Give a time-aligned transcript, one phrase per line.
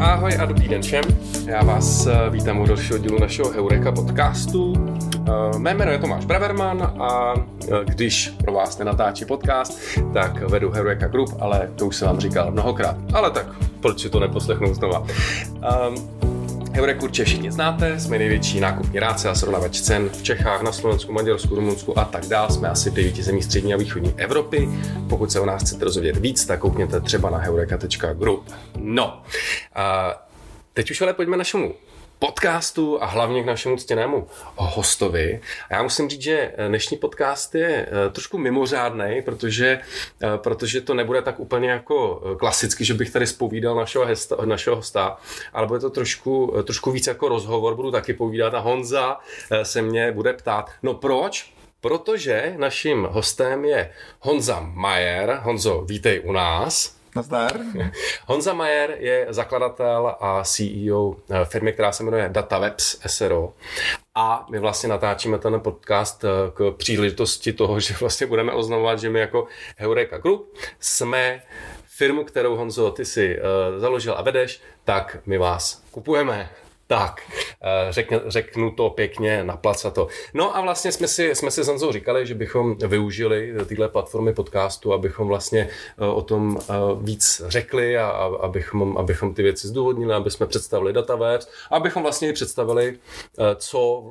[0.00, 1.04] Ahoj a dobrý den všem.
[1.46, 4.72] Já vás eh, vítám u dalšího dílu našeho Heureka podcastu.
[5.54, 9.80] Eh, Mé jméno je Tomáš Braverman a eh, když pro vás nenatáčí podcast,
[10.12, 12.96] tak vedu Heureka Group, ale to už jsem vám říkal mnohokrát.
[13.14, 13.46] Ale tak,
[13.80, 15.00] proč si to neposlechnout znova?
[15.00, 16.17] Um,
[16.78, 21.12] Eurek určitě všichni znáte, jsme největší nákupní rádce a srovnavač cen v Čechách, na Slovensku,
[21.12, 22.50] Maďarsku, Rumunsku a tak dále.
[22.50, 24.68] Jsme asi v devíti zemí střední a východní Evropy.
[25.08, 28.52] Pokud se o nás chcete rozvědět víc, tak koukněte třeba na heureka.group.
[28.76, 29.22] No,
[29.74, 30.14] a
[30.74, 31.74] teď už ale pojďme našemu
[32.18, 34.26] podcastu a hlavně k našemu ctěnému
[34.56, 35.40] hostovi.
[35.70, 39.80] A já musím říct, že dnešní podcast je eh, trošku mimořádný, protože,
[40.22, 44.36] eh, protože to nebude tak úplně jako eh, klasicky, že bych tady spovídal našeho, hesta,
[44.44, 45.16] našeho hosta,
[45.52, 49.18] ale bude to trošku, trošku víc jako rozhovor, budu taky povídat a Honza
[49.62, 51.52] se mě bude ptát, no proč?
[51.80, 55.40] Protože naším hostem je Honza Majer.
[55.42, 56.97] Honzo, vítej u nás.
[57.18, 57.60] Nazdar.
[58.26, 63.52] Honza Majer je zakladatel a CEO eh, firmy, která se jmenuje DataWebs SRO.
[64.14, 69.10] A my vlastně natáčíme ten podcast eh, k příležitosti toho, že vlastně budeme oznamovat, že
[69.10, 71.42] my jako Heureka Group jsme
[71.86, 76.50] firmu, kterou Honzo, ty si uh, založil a vedeš, tak my vás kupujeme.
[76.88, 77.20] Tak,
[77.62, 80.08] eh, řekne, řeknu to pěkně, naplaca to.
[80.34, 84.34] No a vlastně jsme si, jsme si s Honzou říkali, že bychom využili tyhle platformy
[84.34, 88.08] podcastu, abychom vlastně eh, o tom eh, víc řekli a
[88.40, 92.98] abychom, abychom ty věci zdůvodnili, aby jsme představili database, abychom vlastně představili,
[93.56, 94.04] co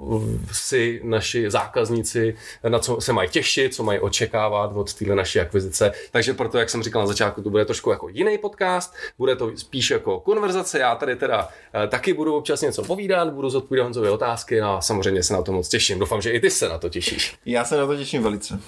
[0.51, 2.35] si naši zákazníci,
[2.67, 5.91] na co se mají těšit, co mají očekávat od téhle naší akvizice.
[6.11, 9.51] Takže proto, jak jsem říkal na začátku, to bude trošku jako jiný podcast, bude to
[9.57, 10.79] spíš jako konverzace.
[10.79, 11.49] Já tady teda
[11.87, 15.69] taky budu občas něco povídat, budu zodpovídat Honzové otázky a samozřejmě se na to moc
[15.69, 15.99] těším.
[15.99, 17.35] Doufám, že i ty se na to těšíš.
[17.45, 18.59] Já se na to těším velice.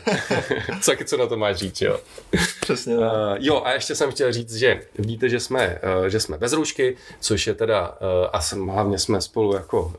[0.80, 2.00] co, co na to máš říct, jo?
[2.60, 2.96] Přesně.
[2.96, 3.04] Uh,
[3.38, 6.96] jo, a ještě jsem chtěl říct, že víte, že jsme, uh, že jsme bez roušky,
[7.20, 7.96] což je teda, uh,
[8.32, 9.92] a jsem, hlavně jsme spolu jako,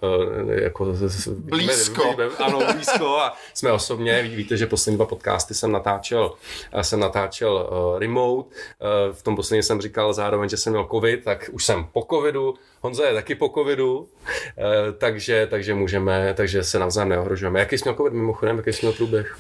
[0.44, 0.94] uh, jako
[1.28, 2.12] blízko.
[2.12, 6.34] Víme, ano, blízko a jsme osobně, víte, že poslední dva podcasty jsem natáčel,
[6.82, 11.24] jsem natáčel uh, remote, uh, v tom posledním jsem říkal zároveň, že jsem měl covid,
[11.24, 14.64] tak už jsem po covidu, Honza je taky po covidu, eh,
[14.98, 17.60] takže, takže můžeme, takže se navzájem neohrožujeme.
[17.60, 19.38] Jaký jsi měl covid mimochodem, jaký jsi měl průběh?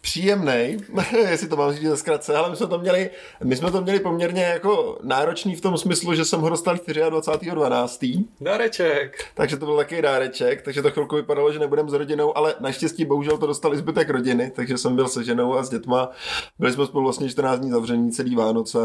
[0.00, 0.76] příjemný,
[1.30, 3.10] jestli to mám říct zkratce, ale my jsme to měli,
[3.44, 8.24] my jsme to měli poměrně jako náročný v tom smyslu, že jsem ho dostal 24.12.
[8.40, 9.24] Dáreček.
[9.34, 13.04] Takže to byl taky dáreček, takže to chvilku vypadalo, že nebudem s rodinou, ale naštěstí
[13.04, 16.10] bohužel to dostali zbytek rodiny, takže jsem byl se ženou a s dětma.
[16.58, 18.78] Byli jsme spolu vlastně 14 dní zavření celý Vánoce,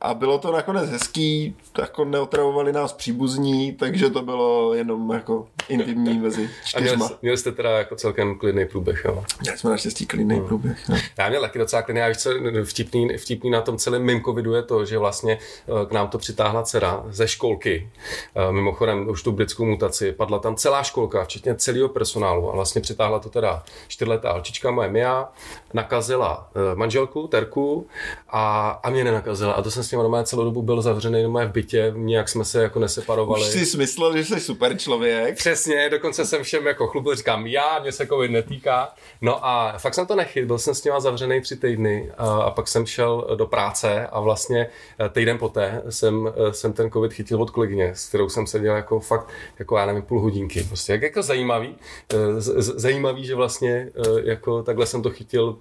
[0.00, 6.18] a bylo to nakonec hezký, jako neotravovali nás příbuzní, takže to bylo jenom jako intimní
[6.22, 6.92] mezi čtyřma.
[6.92, 9.24] A měli, měli jste teda jako celkem klidný průběh, jo?
[9.40, 10.46] Měli jsme naštěstí klidný hmm.
[10.46, 10.88] průběh.
[10.88, 10.96] No.
[11.18, 12.30] Já měl taky docela klidný, já víš, co
[12.64, 15.38] vtipný, vtipný na tom celém mým covidu je to, že vlastně
[15.82, 17.90] eh, k nám to přitáhla dcera ze školky.
[18.34, 22.80] Eh, mimochodem už tu britskou mutaci, padla tam celá školka, včetně celého personálu a vlastně
[22.80, 25.28] přitáhla to teda čtyřletá holčička moje Mia,
[25.74, 27.86] nakazila eh, manželku, Terku
[28.28, 31.44] a, a mě nenakazila a to jsem s ním normálně celou dobu byl zavřený doma
[31.44, 33.42] v bytě, nějak jsme se jako neseparovali.
[33.42, 35.36] Už jsi myslel, že jsi super člověk.
[35.36, 38.88] Přesně, dokonce jsem všem jako chlubil, říkám, já, mě se covid netýká.
[39.20, 42.50] No a fakt jsem to nechyt, byl jsem s ním zavřený tři týdny a, a
[42.50, 44.68] pak jsem šel do práce a vlastně
[45.00, 48.76] eh, týden poté jsem, eh, jsem ten covid chytil od kolegyně, s kterou jsem seděl
[48.76, 49.28] jako fakt,
[49.58, 50.62] jako já nevím, půl hodinky.
[50.64, 51.74] Prostě jak jako zajímavý,
[52.12, 53.88] eh, z, zajímavý, že vlastně
[54.24, 55.58] jako takhle jsem to chytil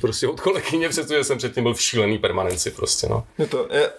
[0.00, 3.24] prostě od kolegyně, přestože jsem předtím byl v šílený permanenci prostě, no.
[3.38, 3.90] Je to, je,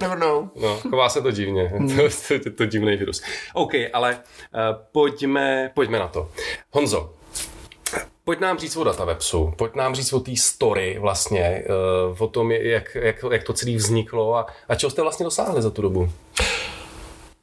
[0.00, 0.48] Never know.
[0.60, 1.62] No, chová se to divně.
[1.62, 1.96] Hmm.
[1.96, 3.22] to, to, to, to divný virus.
[3.54, 4.60] OK, ale uh,
[4.92, 6.30] pojďme, pojďme na to.
[6.70, 7.14] Honzo,
[8.24, 11.64] Pojď nám říct o datawebsu, pojď nám říct o té story vlastně,
[12.10, 15.62] uh, o tom, jak, jak, jak to celé vzniklo a, a čeho jste vlastně dosáhli
[15.62, 16.10] za tu dobu.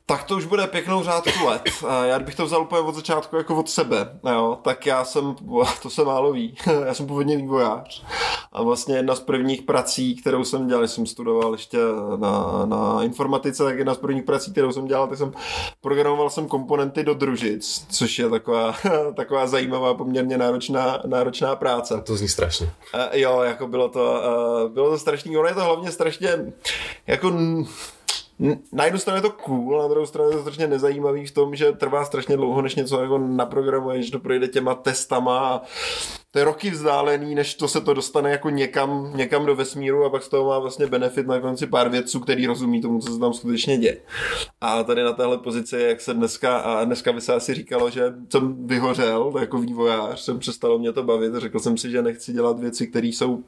[0.08, 1.64] Tak to už bude pěknou řádku let.
[2.04, 4.20] Já bych to vzal úplně od začátku jako od sebe.
[4.32, 4.58] Jo.
[4.62, 5.36] Tak já jsem,
[5.82, 8.04] to se málo ví, já jsem původně vývojář.
[8.52, 11.78] A vlastně jedna z prvních prací, kterou jsem dělal, jsem studoval ještě
[12.16, 15.34] na, na informatice, tak jedna z prvních prací, kterou jsem dělal, tak jsem
[15.82, 18.76] programoval jsem komponenty do družic, což je taková,
[19.16, 22.02] taková zajímavá, poměrně náročná, náročná práce.
[22.02, 22.70] To zní strašně.
[23.12, 24.22] jo, jako bylo to,
[24.74, 26.54] bylo to strašný, ono je to hlavně strašně
[27.08, 27.32] jako
[28.74, 31.56] na jednu stranu je to cool, na druhou stranu je to strašně nezajímavý v tom,
[31.56, 35.62] že trvá strašně dlouho, než něco jako naprogramuješ, to projde těma testama a
[36.32, 40.10] to je roky vzdálený, než to se to dostane jako někam, někam do vesmíru a
[40.10, 43.20] pak z toho má vlastně benefit na konci pár vědců, který rozumí tomu, co se
[43.20, 43.98] tam skutečně děje.
[44.62, 48.14] A tady na téhle pozici, jak se dneska, a dneska by se asi říkalo, že
[48.30, 52.60] jsem vyhořel jako vývojář, jsem přestalo mě to bavit, řekl jsem si, že nechci dělat
[52.60, 53.44] věci, které jsou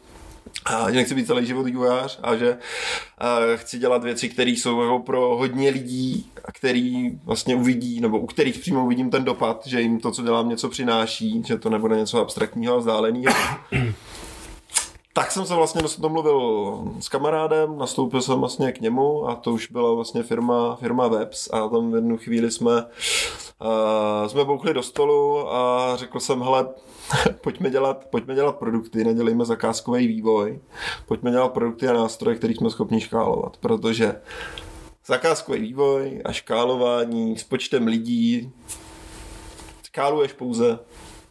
[0.66, 2.58] a že nechci být celý život vývojář a že
[3.18, 8.20] a chci dělat věci, které jsou jako pro hodně lidí a který vlastně uvidí, nebo
[8.20, 11.70] u kterých přímo uvidím ten dopad, že jim to, co dělám, něco přináší, že to
[11.70, 13.34] nebude něco abstraktního a vzdáleného.
[15.18, 19.72] tak jsem se vlastně domluvil s kamarádem, nastoupil jsem vlastně k němu a to už
[19.72, 22.86] byla vlastně firma, firma Webs a tam v jednu chvíli jsme,
[23.62, 26.68] uh, jsme bouchli do stolu a řekl jsem, hele,
[27.42, 30.60] pojďme dělat, pojďme dělat produkty, nedělejme zakázkový vývoj,
[31.06, 34.22] pojďme dělat produkty a nástroje, které jsme schopni škálovat, protože
[35.06, 38.52] zakázkový vývoj a škálování s počtem lidí
[39.98, 40.80] škáluješ pouze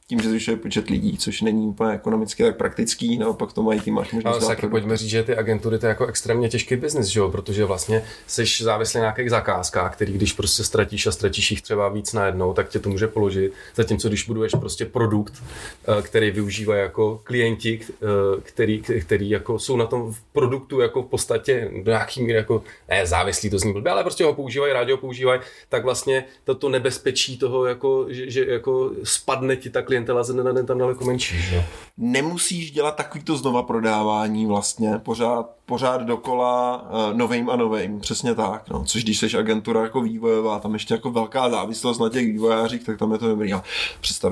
[0.09, 3.91] tím, že zvyšuje počet lidí, což není úplně ekonomicky tak praktický, naopak to mají ty
[3.91, 4.43] máš možnost.
[4.43, 7.31] Ale taky pojďme říct, že ty agentury to je jako extrémně těžký biznis, že jo?
[7.31, 11.89] protože vlastně jsi závislý na nějakých zakázkách, který když prostě ztratíš a ztratíš jich třeba
[11.89, 13.53] víc najednou, tak tě to může položit.
[13.75, 15.43] Zatímco když buduješ prostě produkt,
[15.89, 18.07] eh, který využívají jako klienti, eh,
[18.43, 23.07] který, který jako jsou na tom produktu jako v podstatě do nějaký míry jako, ne
[23.07, 27.39] závislí to zní blbě, ale prostě ho používají, rádi ho používají, tak vlastně toto nebezpečí
[27.39, 31.05] toho, jako, že, že jako spadne ti ta klientela ze dne na den tam daleko
[31.05, 31.39] menší.
[31.39, 31.65] Že?
[31.99, 38.71] Nemusíš dělat takovýto znova prodávání vlastně, pořád, pořád dokola uh, novým a novým, přesně tak.
[38.71, 38.85] No.
[38.85, 42.99] Což když jsi agentura jako vývojová, tam ještě jako velká závislost na těch vývojářích, tak
[42.99, 43.53] tam je to dobrý.
[43.53, 43.63] A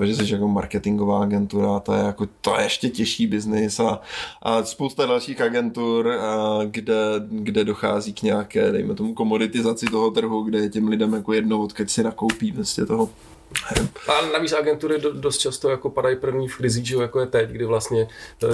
[0.03, 4.01] že jsi jako marketingová agentura, to je jako to je ještě těžší biznis a,
[4.43, 6.95] a spousta dalších agentur, a, eh, kde,
[7.31, 11.63] kde dochází k nějaké, dejme tomu, komoditizaci toho trhu, kde je těm lidem jako jedno,
[11.63, 13.09] odkud si nakoupí vlastně toho
[14.09, 17.65] a navíc agentury dost často jako padají první v krizí, že jako je teď, kdy
[17.65, 18.09] vlastně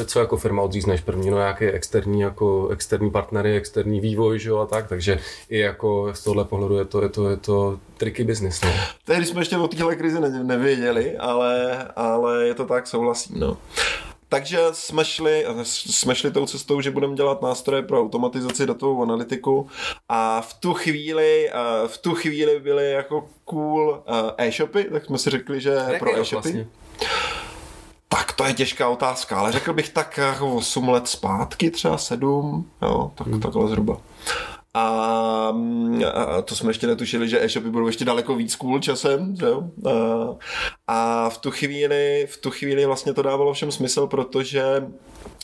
[0.07, 4.67] co jako firma odřízneš první, no nějaké externí, jako externí partnery, externí vývoj, že a
[4.67, 5.19] tak, takže
[5.49, 8.61] i jako z tohle pohledu je to, je to, je to triky business.
[8.61, 8.71] No.
[9.05, 13.41] Tehdy jsme ještě o téhle krizi nevěděli, ale, ale je to tak, souhlasím.
[13.41, 13.57] No.
[14.31, 19.69] Takže jsme šli, jsme šli tou cestou, že budeme dělat nástroje pro automatizaci datovou analytiku
[20.09, 21.51] a v tu chvíli,
[21.87, 24.03] v tu chvíli byly jako cool
[24.39, 26.35] e-shopy, tak jsme si řekli, že Jak pro e-shopy.
[26.35, 26.67] Vlastně?
[28.09, 32.71] Tak to je těžká otázka, ale řekl bych tak jako 8 let zpátky, třeba 7,
[32.83, 33.41] jo, tak, hmm.
[33.41, 34.01] takhle zhruba.
[34.75, 35.53] A,
[36.15, 39.37] a to jsme ještě netušili, že e-shopy budou ještě daleko víc cool časem.
[39.43, 39.71] Jo?
[39.87, 40.37] A,
[40.87, 44.89] a v tu chvíli, v tu chvíli vlastně to dávalo všem smysl, protože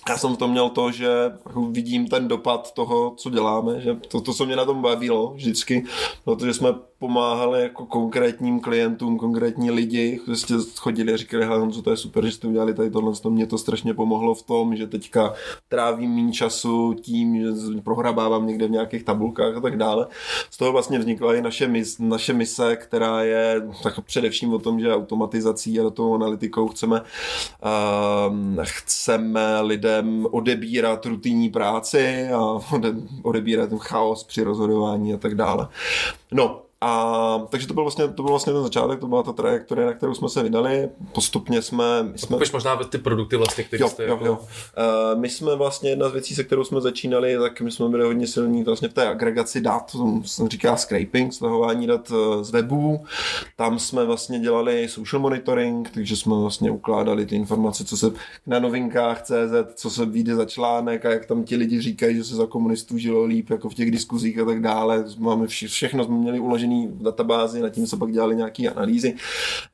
[0.08, 1.32] já jsem v tom měl to, že
[1.70, 5.84] vidím ten dopad toho, co děláme, že to, to co mě na tom bavilo vždycky,
[6.24, 11.90] protože jsme pomáhali jako konkrétním klientům, konkrétní lidi, prostě chodili a říkali, hele co to
[11.90, 14.86] je super, že jste udělali tady tohle, to mě to strašně pomohlo v tom, že
[14.86, 15.34] teďka
[15.68, 20.06] trávím méně času tím, že prohrabávám někde v nějakých tabulkách a tak dále.
[20.50, 24.80] Z toho vlastně vznikla i naše, mis, naše mise, která je tak především o tom,
[24.80, 32.40] že automatizací a tou analytikou chceme, uh, chceme lidem odebírat rutinní práci a
[32.72, 35.68] ode, odebírat ten chaos při rozhodování a tak dále.
[36.32, 39.86] No, a takže to byl vlastně, to byl vlastně ten začátek, to byla ta trajektorie,
[39.86, 40.88] na kterou jsme se vydali.
[41.12, 42.02] Postupně jsme...
[42.02, 42.36] My jsme...
[42.36, 44.26] Popiš možná ty produkty vlastně, které jo, jste jo, jako...
[44.26, 44.32] jo.
[44.32, 48.04] Uh, my jsme vlastně jedna z věcí, se kterou jsme začínali, tak my jsme byli
[48.04, 52.50] hodně silní vlastně v té agregaci dat, to se říká scraping, stahování dat eh, z
[52.50, 53.04] webu.
[53.56, 58.10] Tam jsme vlastně dělali social monitoring, takže jsme vlastně ukládali ty informace, co se
[58.46, 62.24] na novinkách CZ, co se vyjde za článek a jak tam ti lidi říkají, že
[62.24, 65.04] se za komunistů žilo líp, jako v těch diskuzích a tak dále.
[65.18, 69.16] Máme vše, všechno jsme měli uložené v databázi, nad tím se pak dělali nějaké analýzy.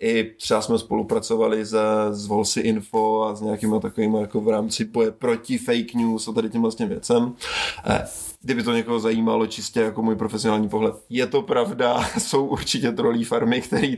[0.01, 1.79] I třeba jsme spolupracovali se,
[2.11, 6.33] s Volsi Info a s nějakými takovými jako v rámci boje proti fake news a
[6.33, 7.35] tady tím vlastně věcem.
[7.87, 8.07] Eh,
[8.43, 10.95] kdyby to někoho zajímalo čistě jako můj profesionální pohled.
[11.11, 13.97] Je to pravda, jsou určitě trolí farmy, který,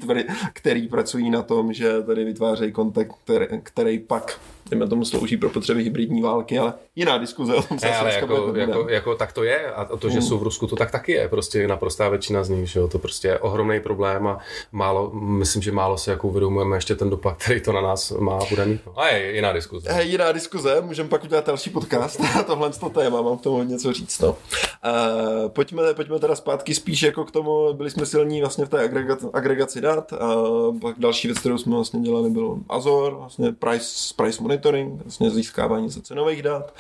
[0.53, 4.41] který pracují na tom, že tady vytvářejí kontakt, který, který pak
[4.71, 8.53] dejme tomu slouží pro potřeby hybridní války, ale jiná diskuze o tom se ale jako,
[8.57, 10.23] jako, jako, tak to je a to, že mm.
[10.23, 12.99] jsou v Rusku, to tak taky je, prostě naprostá většina z nich, že jo, to
[12.99, 14.39] prostě je ohromný problém a
[14.73, 18.39] málo, myslím, že málo se jako uvědomujeme ještě ten dopad, který to na nás má,
[18.51, 18.81] bude mít.
[18.87, 18.93] No.
[19.01, 19.91] A je jiná diskuze.
[19.99, 23.63] Je jiná diskuze, můžeme pak udělat další podcast na tohle to téma, mám k tomu
[23.63, 24.31] něco říct, no.
[24.31, 28.85] Uh, pojďme, pojďme teda zpátky spíš jako k tomu, byli jsme silní vlastně v té
[28.85, 30.37] agregaci, agregaci dat a
[30.81, 34.54] pak další věc, kterou jsme vlastně dělali, byl Azor, vlastně price, price monitoring,
[35.03, 36.75] vlastně získávání se cenových dat.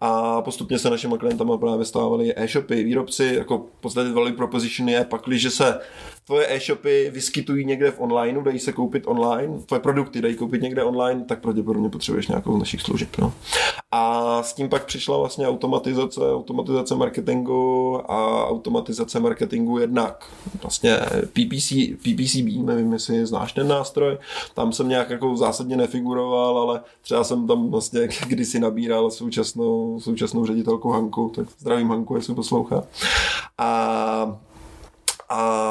[0.00, 5.04] A postupně se našimi klientama právě stávaly e-shopy, výrobci, jako v podstatě value proposition je
[5.04, 5.80] pak, když se
[6.26, 10.84] tvoje e-shopy vyskytují někde v online, dají se koupit online, tvoje produkty dají koupit někde
[10.84, 13.08] online, tak pravděpodobně potřebuješ nějakou z našich služeb.
[13.18, 13.32] No.
[13.92, 20.24] A s tím pak přišla vlastně automatizace, automatizace marketingu a automatizace marketingu jednak.
[20.62, 20.98] Vlastně
[21.32, 24.18] PPC, PPCB, nevím, jestli znáš ten nástroj,
[24.54, 30.46] tam jsem nějak jako zásadně nefiguroval, ale třeba jsem tam vlastně kdysi nabíral současnou, současnou
[30.46, 32.82] ředitelku Hanku, tak zdravím Hanku, jestli poslouchá.
[33.58, 34.05] A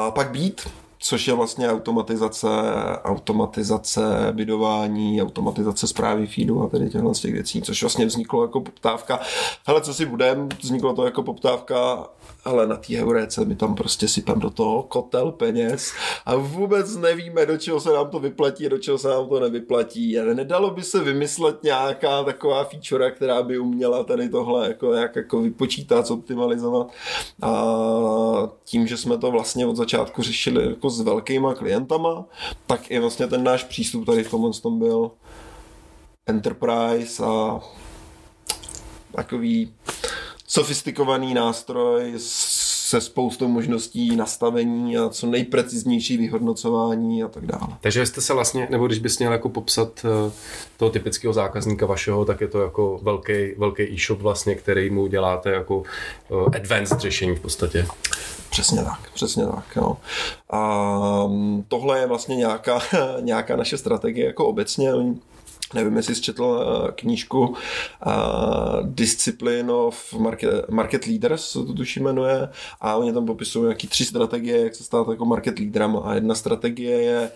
[0.06, 0.68] a pak být,
[1.06, 2.48] což je vlastně automatizace,
[3.04, 8.60] automatizace bydování, automatizace zprávy feedu a tedy těchto z těch věcí, což vlastně vzniklo jako
[8.60, 9.20] poptávka.
[9.66, 12.08] Hele, co si budem, vzniklo to jako poptávka
[12.46, 15.92] ale na té heuréce my tam prostě sypem do toho kotel peněz
[16.26, 20.18] a vůbec nevíme, do čeho se nám to vyplatí, do čeho se nám to nevyplatí.
[20.18, 25.16] A nedalo by se vymyslet nějaká taková feature, která by uměla tady tohle jako, jak
[25.16, 26.88] jako vypočítat, optimalizovat.
[27.42, 27.62] A
[28.64, 32.24] tím, že jsme to vlastně od začátku řešili jako s velkýma klientama,
[32.66, 35.10] tak i vlastně ten náš přístup tady v tomhle tom byl
[36.26, 37.60] enterprise a
[39.12, 39.74] takový
[40.46, 42.12] sofistikovaný nástroj
[42.86, 47.68] se spoustou možností nastavení a co nejpreciznější vyhodnocování a tak dále.
[47.80, 50.32] Takže jste se vlastně, nebo když bys měl jako popsat eh,
[50.76, 55.50] toho typického zákazníka vašeho, tak je to jako velký, velký e-shop vlastně, který mu děláte
[55.50, 55.82] jako
[56.30, 57.86] eh, advanced řešení v podstatě.
[58.50, 59.76] Přesně tak, přesně tak.
[59.76, 59.96] Jo.
[60.50, 62.80] A mm, tohle je vlastně nějaká,
[63.20, 64.92] nějaká naše strategie jako obecně.
[65.74, 67.54] Nevím, jestli jsi četl eh, knížku uh,
[68.82, 72.48] Discipline of Market, market Leaders, to tuším jmenuje,
[72.80, 75.96] a oni tam popisují nějaký tři strategie, jak se stát jako market leaderem.
[76.04, 77.30] A jedna strategie je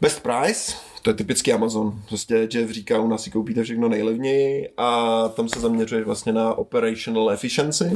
[0.00, 0.72] best price,
[1.02, 2.00] to je typický Amazon.
[2.08, 6.54] Prostě Jeff říká, u nás si koupíte všechno nejlevněji a tam se zaměřuje vlastně na
[6.54, 7.94] operational efficiency.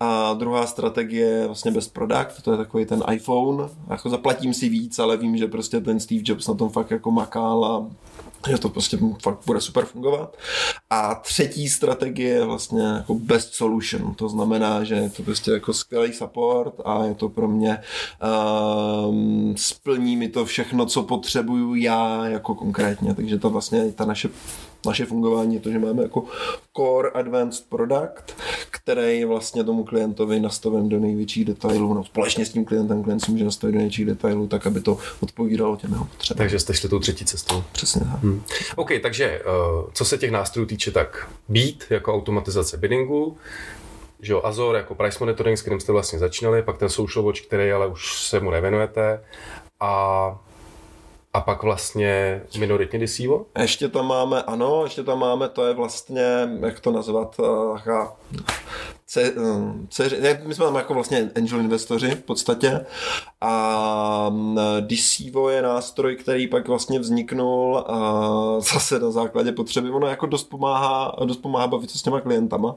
[0.00, 3.68] A druhá strategie je vlastně best product, to je takový ten iPhone.
[3.90, 7.10] Jako zaplatím si víc, ale vím, že prostě ten Steve Jobs na tom fakt jako
[7.10, 7.86] makal a
[8.48, 10.36] že to prostě fakt bude super fungovat.
[10.90, 15.72] A třetí strategie je vlastně jako best solution, to znamená, že je to prostě jako
[15.72, 17.78] skvělý support a je to pro mě
[19.08, 24.28] um, splní mi to všechno, co potřebuju já jako konkrétně, takže to vlastně ta naše
[24.84, 26.24] naše fungování je to, že máme jako
[26.76, 28.36] core advanced product,
[28.70, 33.30] který vlastně tomu klientovi nastaven do největších detailů, no společně s tím klientem, klient si
[33.30, 36.38] může nastavit do největších detailů, tak aby to odpovídalo těm jeho potřebám.
[36.38, 37.64] Takže jste šli tou třetí cestou.
[37.72, 38.22] Přesně tak.
[38.22, 38.42] Hmm.
[38.76, 39.42] OK, takže eh,
[39.92, 43.36] co se těch nástrojů týče, tak být jako automatizace biddingu,
[44.20, 47.40] že jo, Azor jako price monitoring, s kterým jste vlastně začínali, pak ten social watch,
[47.40, 49.24] který ale už se mu nevenujete
[49.80, 50.38] a
[51.34, 53.46] a pak vlastně minoritně disivo?
[53.58, 57.78] Ještě tam máme, ano, ještě tam máme, to je vlastně, jak to nazvat, uh,
[59.06, 59.34] ce,
[59.88, 62.86] ce, my jsme tam jako vlastně angel investoři v podstatě
[63.40, 64.32] a
[64.80, 69.90] Disivo je nástroj, který pak vlastně vzniknul a zase na základě potřeby.
[69.90, 72.76] Ono jako dost pomáhá, dost pomáhá bavit se s těma klientama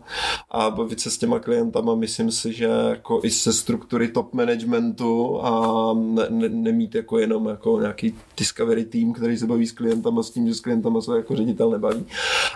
[0.52, 5.42] a bavit se s těma klientama myslím si, že jako i se struktury top managementu
[5.42, 10.24] a ne, ne, nemít jako jenom jako nějaký discovery team, který se baví s klientama
[10.24, 12.06] s tím, že s klientama se jako ředitel nebaví.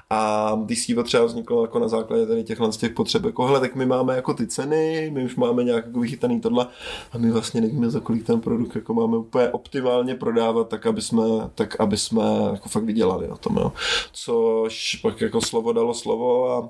[0.10, 3.86] A Disivo třeba vzniklo jako na základě tady těchhle těch potřeb, jako hele, tak my
[3.86, 6.68] máme jako ty ceny, my už máme nějak jako vychytaný tohle
[7.12, 11.02] a my vlastně nevíme, za kolik ten produkt jako máme úplně optimálně prodávat, tak aby
[11.02, 11.24] jsme,
[11.56, 13.74] tak aby jsme jako fakt vydělali na tom, jo.
[14.12, 16.70] Což pak jako slovo dalo slovo a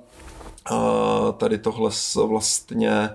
[0.65, 1.91] a tady tohle
[2.25, 3.09] vlastně,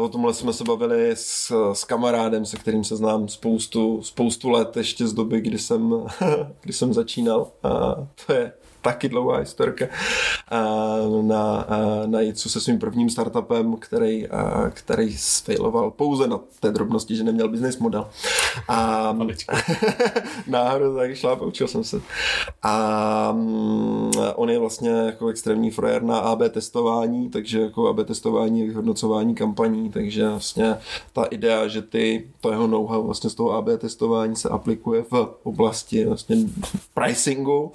[0.00, 4.76] o tomhle jsme se bavili s, s kamarádem, se kterým se znám spoustu, spoustu let,
[4.76, 6.06] ještě z doby, kdy jsem,
[6.60, 7.50] kdy jsem začínal.
[7.62, 7.94] A
[8.26, 9.86] to je taky dlouhá historka,
[11.22, 11.66] na,
[12.06, 14.26] na něco se svým prvním startupem, který,
[14.70, 18.08] který sfailoval pouze na té drobnosti, že neměl business model.
[18.68, 19.12] A
[20.46, 22.00] náhodou tak šla, poučil jsem se.
[22.62, 23.36] A
[24.34, 29.34] on je vlastně jako extrémní frajer na AB testování, takže jako AB testování je vyhodnocování
[29.34, 30.76] kampaní, takže vlastně
[31.12, 35.34] ta idea, že ty, to jeho know-how vlastně z toho AB testování se aplikuje v
[35.42, 36.36] oblasti vlastně
[36.94, 37.72] pricingu.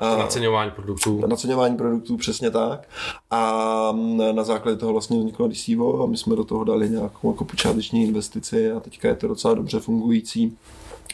[0.00, 1.22] Naceňování produktů.
[1.26, 2.88] Naceňování produktů, přesně tak.
[3.30, 3.92] A
[4.32, 8.02] na základě toho vlastně vzniklo Disivo a my jsme do toho dali nějakou jako počáteční
[8.02, 10.56] investici a teďka je to docela dobře fungující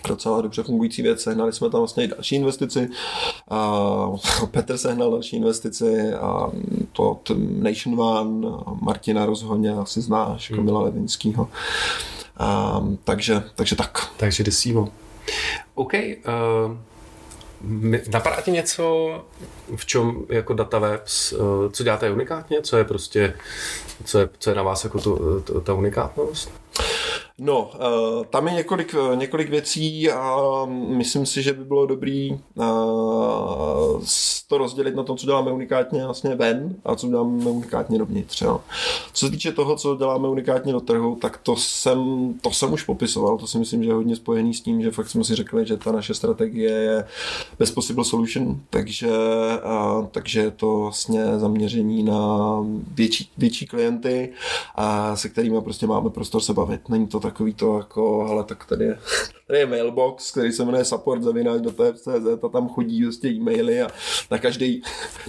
[0.09, 1.21] docela dobře fungující věc.
[1.21, 2.88] Sehnali jsme tam vlastně i další investici.
[3.50, 4.11] A
[4.50, 6.50] Petr sehnal další investici a
[6.93, 8.49] to Nation One,
[8.81, 10.59] Martina Rozhoně asi znáš, hmm.
[10.59, 11.49] Kamila Levinskýho.
[12.37, 14.12] A, takže, takže tak.
[14.16, 14.88] Takže Disivo.
[15.75, 15.93] OK.
[15.95, 16.76] Uh...
[18.09, 19.15] Napadá ti něco,
[19.77, 21.37] v čem jako DataWebs, eh,
[21.73, 23.35] co děláte unikátně, co je prostě,
[24.05, 26.53] co je, co je na vás jako tu, ta unikátnost?
[27.38, 30.40] No, uh, tam je několik, několik věcí a
[30.88, 34.02] myslím si, že by bylo dobrý uh,
[34.49, 38.43] to rozdělit na to, co děláme unikátně vlastně ven a co děláme unikátně dovnitř.
[38.43, 38.61] Jo.
[39.12, 42.83] Co se týče toho, co děláme unikátně do trhu, tak to jsem, to jsem už
[42.83, 43.38] popisoval.
[43.38, 45.76] To si myslím, že je hodně spojený s tím, že fakt jsme si řekli, že
[45.76, 47.05] ta naše strategie je
[47.59, 49.11] best possible solution, takže,
[50.11, 52.61] takže je to vlastně zaměření na
[52.95, 54.33] větší, větší klienty,
[55.14, 56.88] se kterými prostě máme prostor se bavit.
[56.88, 58.99] Není to takový to jako, ale tak tady je,
[59.47, 62.09] tady je mailbox, který se jmenuje support zavináč do TFCZ
[62.43, 63.88] a tam chodí vlastně e-maily a
[64.31, 64.83] na každý,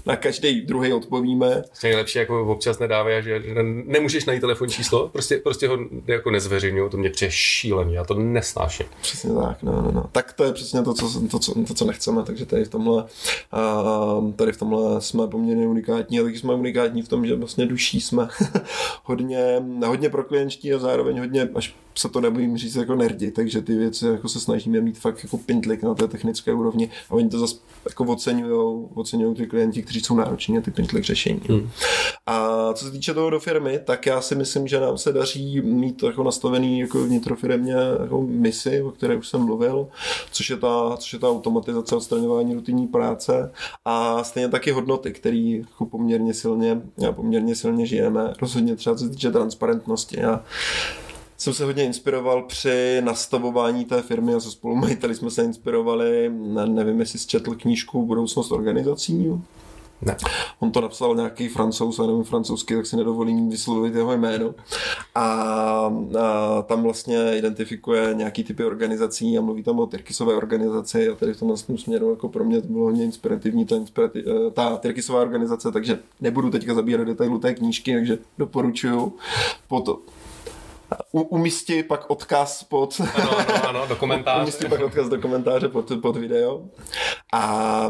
[0.05, 1.47] na každý druhý odpovíme.
[1.47, 3.43] Vlastně nejlepší jako občas nedávají, že
[3.85, 8.13] nemůžeš najít telefon číslo, prostě, prostě ho jako nezveřejňují, to mě přijde šílený, já to
[8.13, 8.85] nesnáším.
[9.01, 10.09] Přesně tak, no, no, no.
[10.11, 13.05] Tak to je přesně to, co, to, co, to, co nechceme, takže tady v tomhle,
[13.53, 17.65] uh, tady v tomhle jsme poměrně unikátní a taky jsme unikátní v tom, že vlastně
[17.65, 18.27] duší jsme
[19.03, 23.61] hodně, hodně pro klientští a zároveň hodně, až se to nebojím říct jako nerdi, takže
[23.61, 27.29] ty věci jako se snažíme mít fakt jako pintlik na té technické úrovni a oni
[27.29, 27.55] to zase
[27.89, 31.41] jako oceňují, oceňují ty klienti, kteří jsou nároční na ty pintlik řešení.
[31.49, 31.69] Hmm.
[32.27, 35.61] A co se týče toho do firmy, tak já si myslím, že nám se daří
[35.61, 39.87] mít jako nastavený jako vnitrofiremně jako misi, o které už jsem mluvil,
[40.31, 43.51] což je ta, což je ta automatizace odstraňování rutinní práce
[43.85, 48.33] a stejně taky hodnoty, které jako poměrně silně, poměrně silně žijeme.
[48.41, 50.19] Rozhodně třeba co se týče transparentnosti.
[50.19, 50.43] Já
[51.37, 56.31] jsem se hodně inspiroval při nastavování té firmy a se spolumajiteli jsme se inspirovali,
[56.65, 59.41] nevím, jestli jsi četl knížku Budoucnost organizací.
[60.01, 60.17] Ne.
[60.59, 64.55] On to napsal nějaký francouz, a nevím francouzsky, tak si nedovolím vyslovit jeho jméno.
[65.15, 65.21] A,
[66.19, 71.33] a tam vlastně identifikuje nějaký typy organizací a mluví tam o Tyrkisové organizaci a tady
[71.33, 75.21] v tomhle směru jako pro mě to bylo hodně inspirativní ta, inspirativ, eh, ta Tyrkisová
[75.21, 79.13] organizace, takže nebudu teďka zabírat detailu té knížky, takže doporučuju.
[79.67, 80.26] Potom u,
[81.11, 83.01] umístí pak odkaz pod...
[83.15, 84.41] Ano, ano, ano do komentáře.
[84.43, 86.63] umístí pak odkaz do komentáře pod, pod video.
[87.33, 87.89] A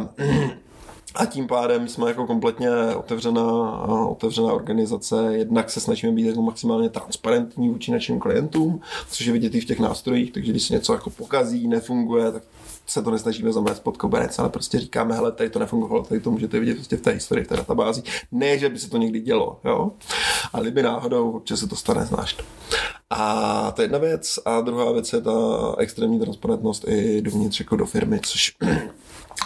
[1.17, 3.71] a tím pádem jsme jako kompletně otevřená,
[4.09, 5.15] otevřená organizace.
[5.29, 9.65] Jednak se snažíme být jako maximálně transparentní vůči našim klientům, což je vidět i v
[9.65, 12.43] těch nástrojích, takže když se něco jako pokazí, nefunguje, tak
[12.87, 16.31] se to nesnažíme zamést pod koberec, ale prostě říkáme, hele, tady to nefungovalo, tady to
[16.31, 18.03] můžete vidět prostě v té historii, v té databázi.
[18.31, 19.91] Ne, že by se to někdy dělo, jo,
[20.53, 22.43] ale kdyby náhodou, občas se to stane, znáš to.
[23.09, 24.39] A to je jedna věc.
[24.45, 25.31] A druhá věc je ta
[25.77, 28.55] extrémní transparentnost i dovnitř jako do firmy, což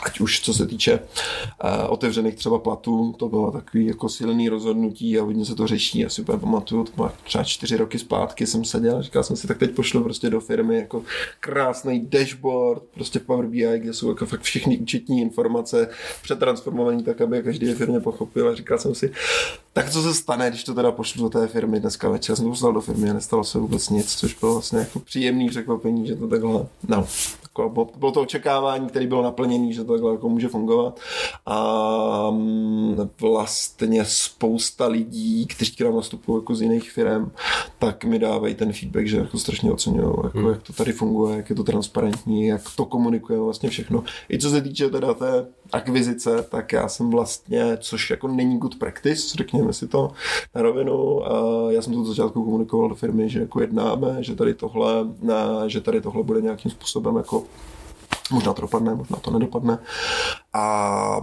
[0.03, 5.19] ať už co se týče uh, otevřených třeba platů, to bylo takový jako silný rozhodnutí
[5.19, 5.99] a hodně se to řeší.
[5.99, 9.47] Já si úplně pamatuju, to třeba čtyři roky zpátky jsem seděl a říkal jsem si,
[9.47, 11.03] tak teď pošlu prostě do firmy jako
[11.39, 15.89] krásný dashboard, prostě Power BI, kde jsou jako fakt všechny účetní informace
[16.23, 19.11] přetransformované tak, aby každý ve firmě pochopil a říkal jsem si,
[19.73, 22.35] tak co se stane, když to teda pošlu do té firmy dneska večer?
[22.35, 25.49] Jsem to poslal do firmy a nestalo se vůbec nic, což bylo vlastně jako příjemný
[25.49, 27.07] překvapení, že to takhle, no,
[27.59, 30.99] jako, bylo to očekávání, které bylo naplněné, že to takhle jako může fungovat.
[31.45, 37.31] A mm, vlastně spousta lidí, kteří k nám nastupují jako z jiných firm,
[37.79, 40.49] tak mi dávají ten feedback, že jako strašně oceňují, jako, hmm.
[40.49, 44.03] jak to tady funguje, jak je to transparentní, jak to komunikuje vlastně všechno.
[44.29, 48.75] I co se týče teda té akvizice, tak já jsem vlastně, což jako není good
[48.75, 50.11] practice, řekněme si to
[50.55, 51.21] na rovinu,
[51.69, 54.93] já jsem to od začátku komunikoval do firmy, že jako jednáme, že tady tohle,
[55.67, 57.43] že tady tohle bude nějakým způsobem jako
[58.31, 59.79] možná to dopadne, možná to nedopadne.
[60.53, 61.21] A a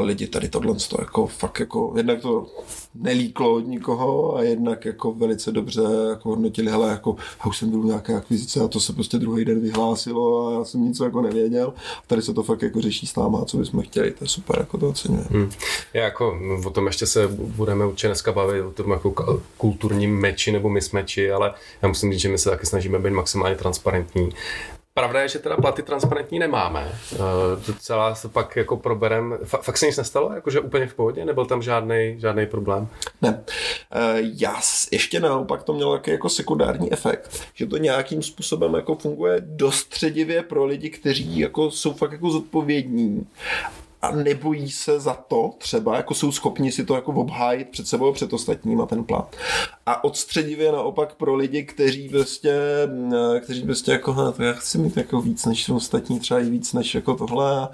[0.00, 2.46] lidi tady tohle to jako fakt jako, jednak to
[2.94, 7.70] nelíklo od nikoho a jednak jako velice dobře jako hodnotili, hele, jako já už jsem
[7.70, 11.20] byl nějaké akvizice a to se prostě druhý den vyhlásilo a já jsem nic jako
[11.20, 11.72] nevěděl.
[11.98, 14.58] A tady se to fakt jako řeší s náma, co bychom chtěli, to je super,
[14.58, 15.24] jako to oceňuje.
[15.30, 15.50] Hmm.
[15.94, 20.52] Já jako o tom ještě se budeme určitě dneska bavit, o tom jako kulturním meči
[20.52, 24.30] nebo mismeči, ale já musím říct, že my se taky snažíme být maximálně transparentní
[24.94, 26.92] Pravda je, že teda platy transparentní nemáme.
[27.12, 27.18] Uh,
[27.78, 29.38] celá se pak jako proberem.
[29.44, 30.32] Fakt se nic nestalo?
[30.32, 31.24] Jakože úplně v pohodě?
[31.24, 32.88] Nebyl tam žádný žádný problém?
[33.22, 33.30] Ne.
[33.30, 39.36] Uh, já ještě naopak to mělo jako sekundární efekt, že to nějakým způsobem jako funguje
[39.40, 43.26] dostředivě pro lidi, kteří jako jsou fakt jako zodpovědní
[44.02, 48.08] a nebojí se za to třeba, jako jsou schopni si to jako obhájit před sebou
[48.08, 49.36] a před ostatníma ten plat.
[49.90, 52.54] A odstředivě naopak pro lidi, kteří prostě,
[53.40, 56.72] kteří prostě jako, hle, to já chci mít jako víc než ostatní, třeba i víc
[56.72, 57.68] než jako tohle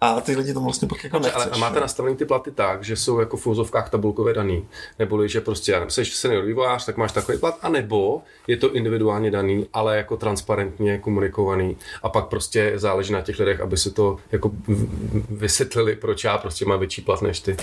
[0.00, 1.42] a, ty lidi to vlastně pak jako nechceš.
[1.42, 4.66] Ale, a máte nastavený ty platy tak, že jsou jako v úzovkách tabulkově daný,
[4.98, 8.74] neboli že prostě, já nevím, jsi senior vývojář, tak máš takový plat, anebo je to
[8.74, 13.90] individuálně daný, ale jako transparentně komunikovaný a pak prostě záleží na těch lidech, aby si
[13.90, 14.50] to jako
[15.30, 17.56] vysvětlili proč já prostě mám větší plat než ty.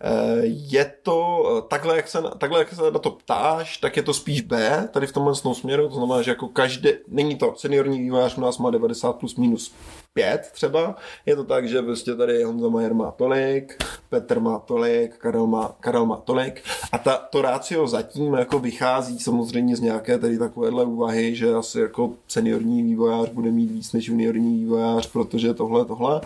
[0.00, 4.02] Eh, je to takhle, jak se, takhle, jak se na to ptá, vývojář, tak je
[4.02, 7.98] to spíš B, tady v tomhle směru, to znamená, že jako každý, není to, seniorní
[7.98, 9.74] vývojář u nás má 90 plus minus
[10.14, 15.16] 5 třeba, je to tak, že prostě tady Honza Majer má tolik, Petr má tolik,
[15.16, 20.18] Karel má, Karel má tolik a ta, to rácio zatím jako vychází samozřejmě z nějaké
[20.18, 25.54] tady takovéhle úvahy, že asi jako seniorní vývojář bude mít víc než juniorní vývojář, protože
[25.54, 26.20] tohle, tohle,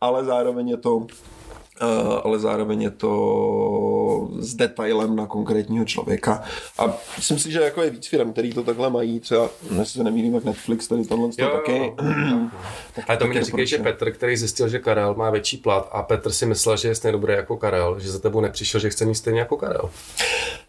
[0.00, 1.06] ale zároveň je to
[2.24, 6.42] ale zároveň je to s detailem na konkrétního člověka.
[6.78, 10.04] A myslím si, že jako je víc firm, který to takhle mají, třeba, jestli se
[10.04, 11.76] nemýlím, jak Netflix tady tohle jo, taky.
[11.76, 11.94] Jo,
[12.30, 12.38] jo.
[12.94, 16.02] tak, ale to mi říkají, že Petr, který zjistil, že Karel má větší plat a
[16.02, 19.04] Petr si myslel, že je stejně dobrý jako Karel, že za tebou nepřišel, že chce
[19.04, 19.90] mít stejně jako Karel.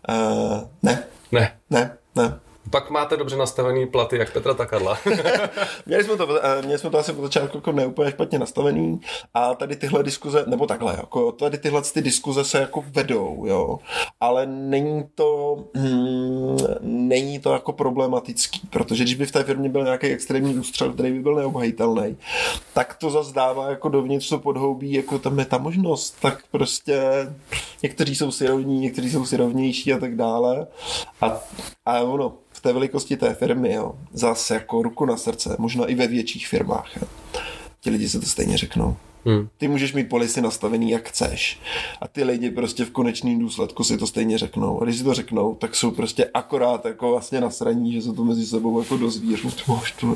[0.09, 1.03] Uh, ne.
[1.31, 1.57] Ne.
[1.69, 2.39] Ne, ne.
[2.69, 4.97] Pak máte dobře nastavený platy, jak Petra, tak Karla.
[5.85, 9.01] měli, jsme to, eh, měli jsme to asi po začátku jako neúplně špatně nastavený
[9.33, 13.79] a tady tyhle diskuze, nebo takhle, jako tady tyhle ty diskuze se jako vedou, jo,
[14.19, 19.83] ale není to, hmm, není to jako problematický, protože když by v té firmě byl
[19.83, 22.17] nějaký extrémní ústřel, který by byl neobhajitelný,
[22.73, 27.01] tak to zase dává jako dovnitř to podhoubí, jako tam je ta možnost, tak prostě
[27.83, 30.67] někteří jsou si rovní, někteří jsou si rovnější a tak dále
[31.21, 31.41] a,
[31.85, 32.33] a ono,
[32.65, 36.97] té velikosti té firmy, jo, zase jako ruku na srdce, možná i ve větších firmách.
[37.01, 37.07] Jo.
[37.79, 38.97] Ti lidi se to stejně řeknou.
[39.25, 39.47] Hmm.
[39.57, 41.59] Ty můžeš mít polisy nastavený jak chceš.
[42.01, 44.81] A ty lidi prostě v konečném důsledku si to stejně řeknou.
[44.81, 48.23] A když si to řeknou, tak jsou prostě akorát jako vlastně nasraní, že se to
[48.23, 49.37] mezi sebou jako dozví.
[49.37, 50.15] Že to, to,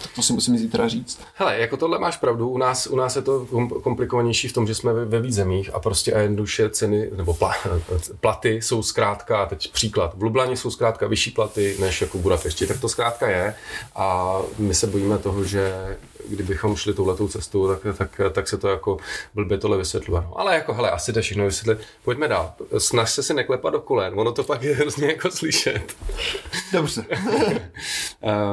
[0.00, 1.18] tak to si musím zítra říct.
[1.34, 2.48] Hele, jako tohle máš pravdu.
[2.48, 3.46] U nás, u nás je to
[3.82, 7.34] komplikovanější v tom, že jsme ve, ve víc zemích a prostě a jednoduše ceny nebo
[7.34, 7.54] pla,
[8.20, 12.66] platy jsou zkrátka, teď příklad, v Lublani jsou zkrátka vyšší platy než jako v Budapešti.
[12.66, 13.54] Tak to zkrátka je
[13.94, 15.96] a my se bojíme toho, že
[16.28, 18.96] kdybychom šli touhletou cestou, tak, tak, tak se to jako
[19.34, 20.22] blbě tohle vysvětluje.
[20.22, 21.86] No, ale jako, hele, asi to všechno vysvětlit.
[22.04, 22.54] Pojďme dál.
[22.78, 25.96] Snaž se si neklepat do kolen, ono to pak je hrozně jako slyšet.
[26.72, 27.04] Dobře.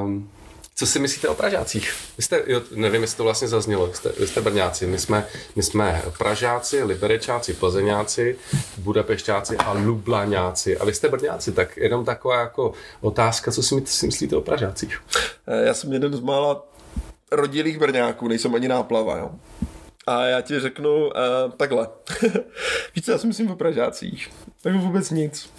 [0.03, 0.29] um,
[0.75, 1.93] co si myslíte o Pražácích?
[2.17, 5.27] Vy jste, jo, nevím, jestli to vlastně zaznělo, vy jste, vy jste Brňáci, my jsme,
[5.55, 8.35] my jsme Pražáci, Liberečáci, Plzeňáci,
[8.77, 10.77] Budapešťáci a Lublaňáci.
[10.77, 15.01] A vy jste Brňáci, tak jenom taková jako otázka, co si, si myslíte o Pražácích?
[15.47, 16.65] Eh, já jsem jeden z mála
[17.35, 19.31] rodilých Brňáků, nejsem ani náplava, jo.
[20.07, 21.11] A já ti řeknu uh,
[21.57, 21.87] takhle.
[22.95, 24.29] Víš co, já si myslím o Pražácích.
[24.61, 25.49] Tak vůbec nic.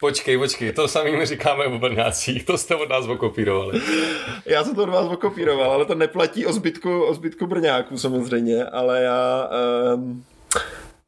[0.00, 3.80] Počkej, počkej, to samý my říkáme o Brňácích, to jste od nás okopírovali.
[4.46, 8.64] Já jsem to od vás okopíroval, ale to neplatí o zbytku, o zbytku Brňáků samozřejmě,
[8.64, 9.50] ale já...
[9.94, 10.24] Um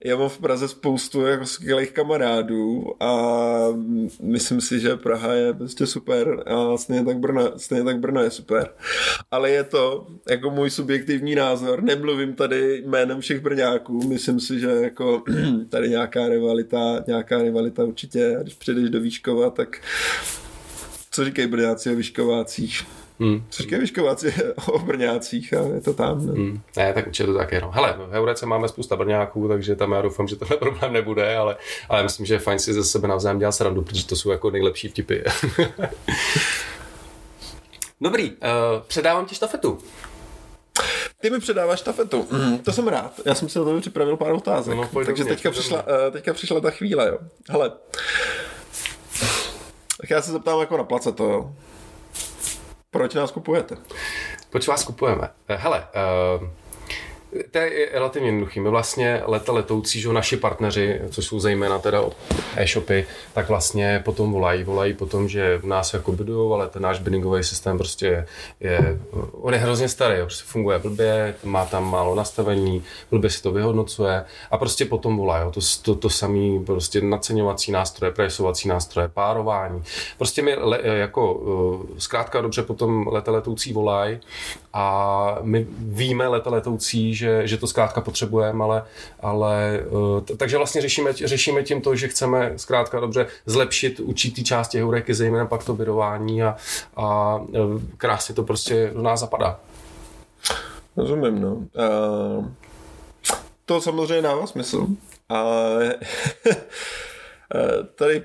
[0.05, 3.13] já mám v Praze spoustu jako skvělých kamarádů a
[4.23, 8.31] myslím si, že Praha je prostě super a stejně tak Brno, stejně tak Brno je
[8.31, 8.75] super.
[9.31, 14.69] Ale je to jako můj subjektivní názor, nemluvím tady jménem všech Brňáků, myslím si, že
[14.69, 15.23] jako
[15.69, 19.81] tady nějaká rivalita, nějaká rivalita určitě, když přijdeš do Výškova, tak
[21.11, 22.87] co říkají Brňáci o Výškovácích?
[23.21, 23.45] Hmm.
[23.51, 24.35] Říkají Vyškováci
[24.67, 26.27] o Brňácích a je to tam.
[26.27, 26.61] Ne, hmm.
[26.77, 27.61] ne tak určitě to tak je.
[27.61, 27.71] No.
[27.71, 31.57] Hele, v Heurece máme spousta Brňáků, takže tam já doufám, že tohle problém nebude, ale,
[31.89, 34.51] ale myslím, že je fajn si ze sebe navzájem dělat srandu, protože to jsou jako
[34.51, 35.19] nejlepší vtipy.
[38.01, 38.37] Dobrý, uh,
[38.87, 39.79] předávám ti štafetu.
[41.21, 42.27] Ty mi předáváš štafetu.
[42.31, 43.21] Mm, to jsem rád.
[43.25, 44.77] Já jsem si na to připravil pár otázek.
[44.77, 47.19] No, no, takže teďka přišla, uh, teďka přišla ta chvíle, jo.
[47.51, 47.73] Hele.
[50.01, 51.55] Tak já se zeptám jako na to, jo.
[52.91, 53.77] Proč nás kupujete?
[54.51, 55.29] Proč vás kupujeme?
[55.49, 55.89] Eh, hele,
[56.41, 56.49] uh,
[57.51, 58.61] to je relativně jednoduchý.
[58.61, 62.03] My vlastně leta letoucí, že naši partneři, což jsou zejména teda
[62.57, 67.01] e-shopy, tak vlastně potom volají, volají potom, že v nás jako budují, ale ten náš
[67.01, 68.27] biddingový systém prostě je,
[68.61, 68.99] je,
[69.33, 74.25] on je hrozně starý, prostě funguje blbě, má tam málo nastavení, blbě si to vyhodnocuje
[74.51, 75.53] a prostě potom volají.
[75.53, 79.83] To, to, to samé prostě naceňovací nástroje, presovací nástroje, párování.
[80.17, 81.41] Prostě my le, jako
[81.97, 84.21] eh, zkrátka dobře potom leta letoucí volají
[84.73, 88.85] a my víme leta letoucí, že, že to zkrátka potřebujeme, ale,
[89.21, 94.79] ale uh, takže vlastně řešíme, řešíme tím to, že chceme zkrátka dobře zlepšit určitý části
[94.79, 96.57] heureky, zejména pak to bydování a,
[96.97, 99.61] a uh, krásně to prostě do nás zapadá.
[100.97, 101.55] Rozumím, no.
[101.55, 102.47] Uh,
[103.67, 104.87] to samozřejmě dává smysl.
[105.31, 105.45] A
[107.95, 108.23] tady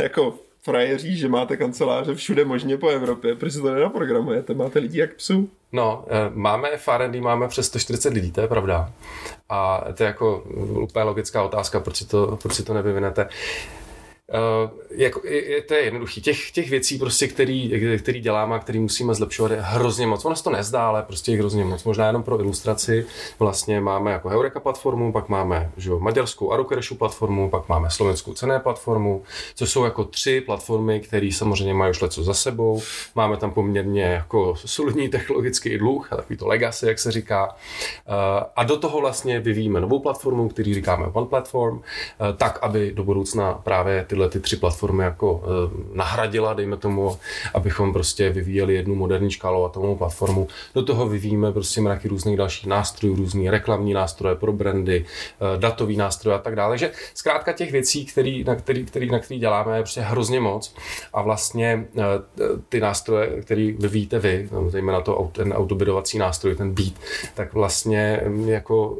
[0.00, 0.34] jako
[0.66, 4.54] frajeří, že máte kanceláře všude možně po Evropě, proč si to nenaprogramujete?
[4.54, 5.48] Máte lidi jak psů?
[5.72, 8.92] No, eh, máme FRND, máme přes 140 lidí, to je pravda.
[9.48, 10.42] A to je jako
[10.82, 13.28] úplně logická otázka, proč si to, proč si to nevyvinete.
[14.34, 16.20] Uh, jako, je, to je jednoduchý.
[16.20, 20.24] Těch, těch věcí, prostě, který, který děláme a který musíme zlepšovat, je hrozně moc.
[20.24, 21.84] Ono se to nezdá, ale prostě je hrozně moc.
[21.84, 23.06] Možná jenom pro ilustraci.
[23.38, 28.34] Vlastně máme jako Heureka platformu, pak máme že jo, maďarskou Arukerešu platformu, pak máme slovenskou
[28.34, 29.22] cené platformu,
[29.54, 32.82] což jsou jako tři platformy, které samozřejmě mají už leco za sebou.
[33.14, 37.46] Máme tam poměrně jako solidní technologický dluh, takový to legacy, jak se říká.
[37.48, 38.14] Uh,
[38.56, 41.82] a do toho vlastně vyvíjíme novou platformu, který říkáme One Platform, uh,
[42.36, 47.18] tak, aby do budoucna právě ty tyhle ty tři platformy jako e, nahradila, dejme tomu,
[47.54, 50.48] abychom prostě vyvíjeli jednu moderní škálovatelnou platformu.
[50.74, 55.96] Do toho vyvíjíme prostě mraky různých dalších nástrojů, různý reklamní nástroje pro brandy, e, datový
[55.96, 56.72] nástroje a tak dále.
[56.72, 60.74] Takže zkrátka těch věcí, který, na, který, který, na který děláme, je prostě hrozně moc.
[61.12, 62.02] A vlastně e,
[62.68, 66.92] ty nástroje, které vyvíjíte vy, no, zejména to, ten autobidovací nástroj, ten beat,
[67.34, 68.98] tak vlastně jako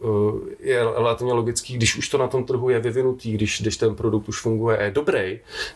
[0.61, 4.29] je relativně logický, když už to na tom trhu je vyvinutý, když, když ten produkt
[4.29, 5.06] už funguje, je dobrý,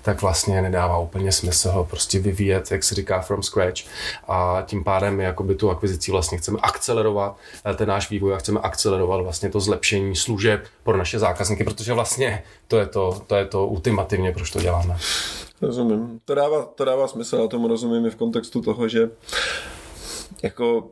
[0.03, 3.81] tak vlastně nedává úplně smysl ho prostě vyvíjet, jak se říká, from scratch.
[4.29, 8.39] A tím pádem my jakoby tu akvizici vlastně chceme akcelerovat eh, ten náš vývoj a
[8.39, 13.35] chceme akcelerovat vlastně to zlepšení služeb pro naše zákazníky, protože vlastně to je to, to,
[13.35, 14.97] je to ultimativně, proč to děláme.
[15.63, 16.21] Rozumím.
[16.25, 19.11] To dává, to dává smysl, a tomu rozumím i v kontextu toho, že
[20.43, 20.89] jako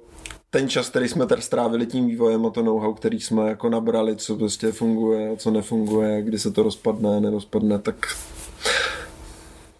[0.50, 4.16] ten čas, který jsme tady strávili tím vývojem a to know-how, který jsme jako nabrali,
[4.16, 8.06] co prostě funguje, co nefunguje, kdy se to rozpadne, nerozpadne, tak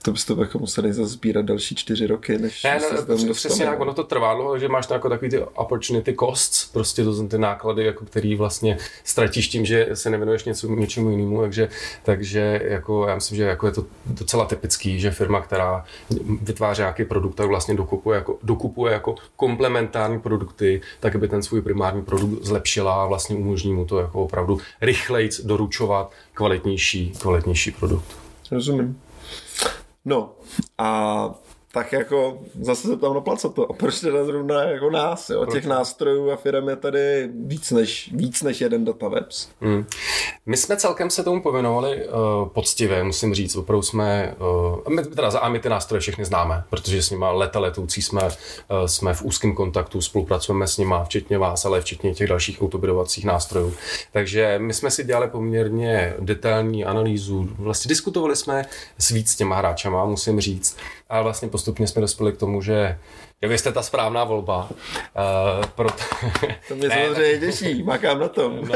[0.08, 3.80] to byste jako museli zazbírat další čtyři roky, než ne, se tam no, Přesně tak,
[3.80, 7.28] ono to trvá dlouho, že máš to jako takový ty opportunity costs, prostě to jsou
[7.28, 11.68] ty náklady, jako který vlastně ztratíš tím, že se nevěnuješ něco, něčemu jinému, takže,
[12.02, 15.84] takže jako já myslím, že jako je to docela typický, že firma, která
[16.42, 21.62] vytváří nějaký produkt, tak vlastně dokupuje jako, dokupuje jako komplementární produkty, tak aby ten svůj
[21.62, 28.16] primární produkt zlepšila a vlastně umožní mu to jako opravdu rychleji doručovat kvalitnější, kvalitnější produkt.
[28.50, 29.00] Rozumím.
[30.08, 30.36] No
[30.78, 31.34] a
[31.72, 33.20] tak jako zase se tam na
[33.54, 33.66] to.
[33.72, 35.46] Proč teda zrovna jako nás, jo?
[35.46, 39.48] Těch nástrojů a firm je tady víc než, víc než jeden datawebs.
[39.60, 39.86] Hmm.
[40.46, 43.56] My jsme celkem se tomu pověnovali uh, poctivě, musím říct.
[43.56, 44.34] Opravdu jsme,
[44.86, 48.22] uh, my, teda za my ty nástroje všechny známe, protože s nimi leta letoucí jsme,
[48.24, 48.30] uh,
[48.86, 53.74] jsme v úzkém kontaktu, spolupracujeme s nimi, včetně vás, ale včetně těch dalších autobidovacích nástrojů.
[54.12, 57.48] Takže my jsme si dělali poměrně detailní analýzu.
[57.58, 58.64] Vlastně diskutovali jsme
[58.98, 60.76] s víc těma hráčama, musím říct.
[61.08, 62.98] A vlastně postupně jsme dospěli k tomu, že
[63.42, 64.68] vy jste ta správná volba.
[64.70, 66.02] Uh, proto...
[66.68, 68.60] to mě samozřejmě těší, makám na tom.
[68.68, 68.74] no,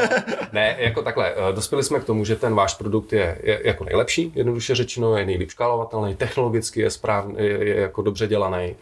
[0.53, 3.85] ne, jako takhle, uh, dospěli jsme k tomu, že ten váš produkt je, je jako
[3.85, 8.77] nejlepší, jednoduše řečeno, je nejlíp škálovatelný, technologicky je správný, je, je jako dobře dělaný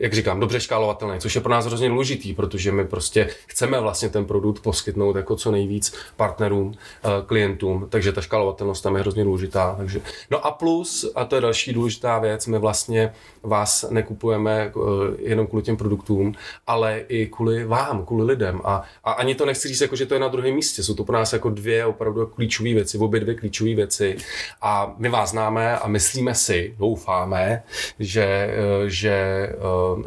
[0.00, 4.08] jak říkám, dobře škálovatelný, což je pro nás hrozně důležitý, protože my prostě chceme vlastně
[4.08, 9.24] ten produkt poskytnout jako co nejvíc partnerům, eh, klientům, takže ta škálovatelnost tam je hrozně
[9.24, 9.74] důležitá.
[9.78, 10.00] Takže.
[10.30, 14.80] No a plus, a to je další důležitá věc, my vlastně vás nekupujeme eh,
[15.18, 16.34] jenom kvůli těm produktům,
[16.66, 18.60] ale i kvůli vám, kvůli lidem.
[18.64, 20.82] A, a ani to nechci říct, jako, že to je na druhém místě.
[20.82, 24.16] Jsou to pro nás jako dvě opravdu klíčové věci, obě dvě klíčové věci.
[24.62, 27.62] A my vás známe a myslíme si, doufáme,
[27.98, 29.48] že, eh, že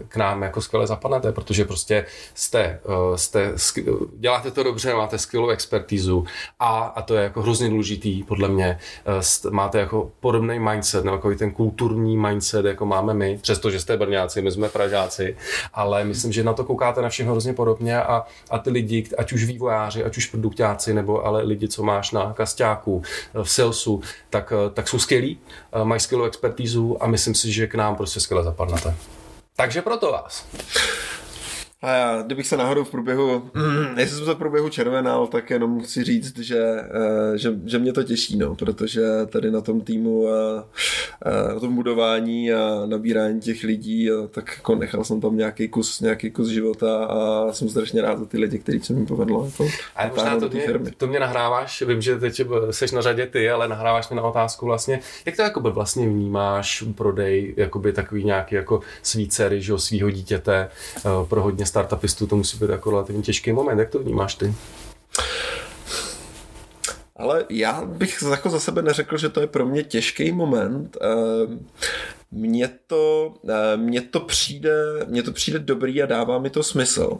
[0.07, 3.53] k nám jako skvěle zapadnete, protože prostě jste, eh, jste
[4.17, 6.25] děláte to dobře, máte skvělou expertízu
[6.59, 11.15] a, a to je jako hrozně důležitý, podle mě, eh, máte jako podobný mindset, nebo
[11.15, 15.37] jako ten kulturní mindset, jako máme my, přestože jste Brňáci, my jsme Pražáci,
[15.73, 19.33] ale myslím, že na to koukáte na všechno hrozně podobně a, a ty lidi, ať
[19.33, 23.01] už vývojáři, ať už produktáci, nebo ale lidi, co máš na kastáku,
[23.43, 25.39] v salesu, tak, tak jsou skvělí,
[25.83, 28.95] mají skvělou expertízu a myslím si, že k nám prostě skvěle zapadnete.
[29.55, 30.45] Takže proto vás.
[31.83, 35.49] A já, kdybych se náhodou v průběhu, mm, jestli jsem se v průběhu červenal, tak
[35.49, 39.81] jenom chci říct, že, eh, že, že mě to těší, no, protože tady na tom
[39.81, 40.67] týmu a,
[41.21, 45.67] a na tom budování a nabírání těch lidí, a tak jako nechal jsem tam nějaký
[45.67, 49.45] kus, nějaký kus života a jsem strašně rád za ty lidi, kteří se mi povedlo.
[49.45, 50.91] Jako, a možná to mě, firmy.
[50.97, 52.41] to mě nahráváš, vím, že teď
[52.71, 56.83] seš na řadě ty, ale nahráváš mě na otázku vlastně, jak to jakoby vlastně vnímáš
[56.95, 62.35] prodej jakoby takový nějaký jako svý dcery, že svýho dítěte eh, pro hodně startupistů to
[62.35, 63.79] musí být jako relativně těžký moment.
[63.79, 64.53] Jak to vnímáš ty?
[67.15, 70.97] Ale já bych jako za sebe neřekl, že to je pro mě těžký moment.
[71.01, 71.65] Ehm,
[72.31, 74.75] mně to, eh, mně to přijde,
[75.07, 77.19] mně to přijde dobrý a dává mi to smysl.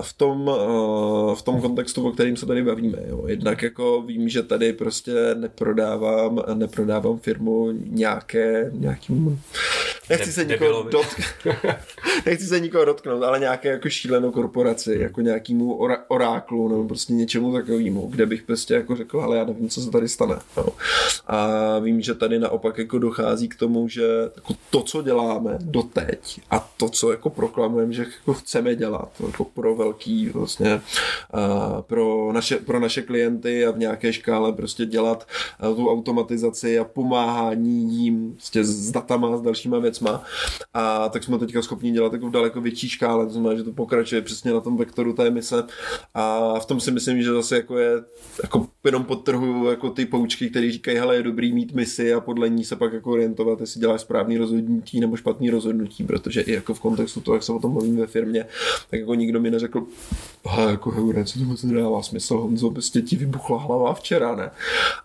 [0.00, 2.98] V tom, eh, v tom kontextu, o kterým se tady bavíme.
[3.08, 3.24] Jo.
[3.26, 9.40] Jednak jako vím, že tady prostě neprodávám, neprodávám firmu nějaké, nějakým
[10.10, 11.20] nechci se nikoho dotk...
[12.26, 17.12] nechci se nikoho dotknout, ale nějaké jako šílenou korporaci, jako nějakýmu ora- oráklu nebo prostě
[17.12, 20.38] něčemu takovému, kde bych prostě jako řekl, ale já nevím, co se tady stane.
[20.56, 20.66] No.
[21.26, 24.02] A vím, že tady naopak jako dochází k tomu, že
[24.36, 29.44] jako to, co děláme doteď a to, co jako proklamujeme, že jako chceme dělat jako
[29.44, 30.80] pro velký vlastně
[31.80, 35.28] pro naše, pro naše klienty a v nějaké škále prostě dělat
[35.76, 40.24] tu automatizaci a pomáhání jim prostě s datama, s dalšíma věcma.
[40.74, 44.22] A tak jsme teďka schopni dělat v daleko větší škále, to znamená, že to pokračuje
[44.22, 45.64] přesně na tom vektoru té mise.
[46.14, 47.90] A v tom si myslím, že zase jako je
[48.42, 52.48] jako jenom podtrhu jako ty poučky, které říkají, hele, je dobrý mít misi a podle
[52.48, 56.74] ní se pak jako orientovat, jestli děláš správný rozhodnutí nebo špatný rozhodnutí, protože i jako
[56.74, 58.46] v kontextu toho, jak se o tom mluvím ve firmě,
[58.90, 59.82] tak jako nikdo mi neřekl,
[60.46, 64.50] hele, jako heure, co to vůbec nedává smysl, Honzo, prostě ti vybuchla hlava včera, ne?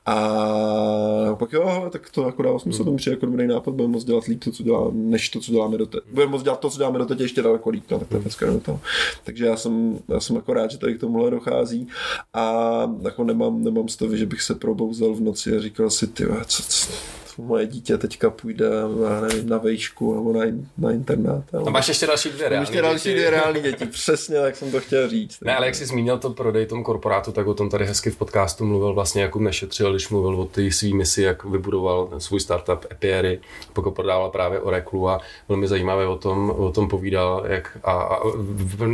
[0.05, 4.03] A pak jo, tak to jako dává smysl, to mi jako dobrý nápad, budeme moc
[4.03, 6.77] dělat líp to, co dělá, než to, co děláme do Budeme moc dělat to, co
[6.77, 8.81] děláme do teď ještě daleko líp, no, tak to je do toho.
[9.23, 11.87] Takže já jsem, já jsem jako rád, že tady k tomuhle dochází
[12.33, 12.53] a
[13.01, 16.63] jako nemám, nemám stavy, že bych se probouzel v noci a říkal si, ty, co,
[16.63, 16.93] co,
[17.37, 18.65] moje dítě teďka půjde
[19.09, 20.45] já nevím, na vejšku nebo na,
[20.77, 21.43] na internát.
[21.53, 21.63] Ale...
[21.67, 24.79] A máš ještě další dvě reální ještě další dvě reální děti, přesně tak jsem to
[24.79, 25.37] chtěl říct.
[25.41, 28.17] Ne, ale jak jsi zmínil to prodej tomu korporátu, tak o tom tady hezky v
[28.17, 32.85] podcastu mluvil vlastně Jakub Nešetřil, když mluvil o té svý misi, jak vybudoval svůj startup
[32.91, 33.39] Epiery,
[33.73, 35.19] pokud prodával právě Oracle a
[35.49, 38.19] velmi zajímavé o tom, o tom povídal, jak a, a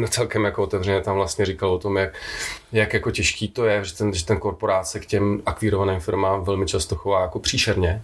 [0.10, 2.13] celkem jako otevřeně tam vlastně říkal o tom, jak,
[2.71, 6.43] jak jako těžký to je, že ten, že ten korporát se k těm akvírovaným firmám
[6.43, 8.03] velmi často chová jako příšerně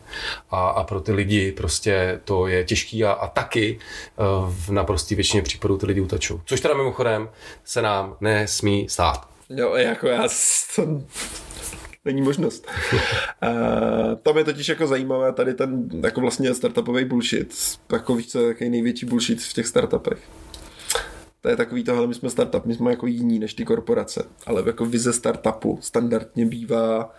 [0.51, 5.15] a, a pro ty lidi prostě to je těžký a, a taky eh, v naprostý
[5.15, 6.41] většině případů ty lidi utačou.
[6.45, 7.29] Což teda mimochodem
[7.63, 9.27] se nám nesmí stát.
[9.49, 10.27] Jo, jako já
[10.75, 11.01] to
[12.05, 12.67] není možnost.
[12.93, 17.55] Uh, tam je totiž jako zajímavé tady ten jako vlastně startupový bullshit.
[17.91, 20.19] Jako víš co, jaký největší bullshit v těch startupech.
[21.41, 24.63] To je takový tohle, my jsme startup, my jsme jako jiní než ty korporace, ale
[24.65, 27.13] jako vize startupu standardně bývá,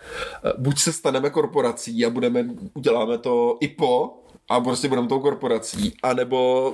[0.45, 5.19] eh, buď se staneme korporací a budeme, uděláme to i po, a prostě budeme tou
[5.19, 6.73] korporací, anebo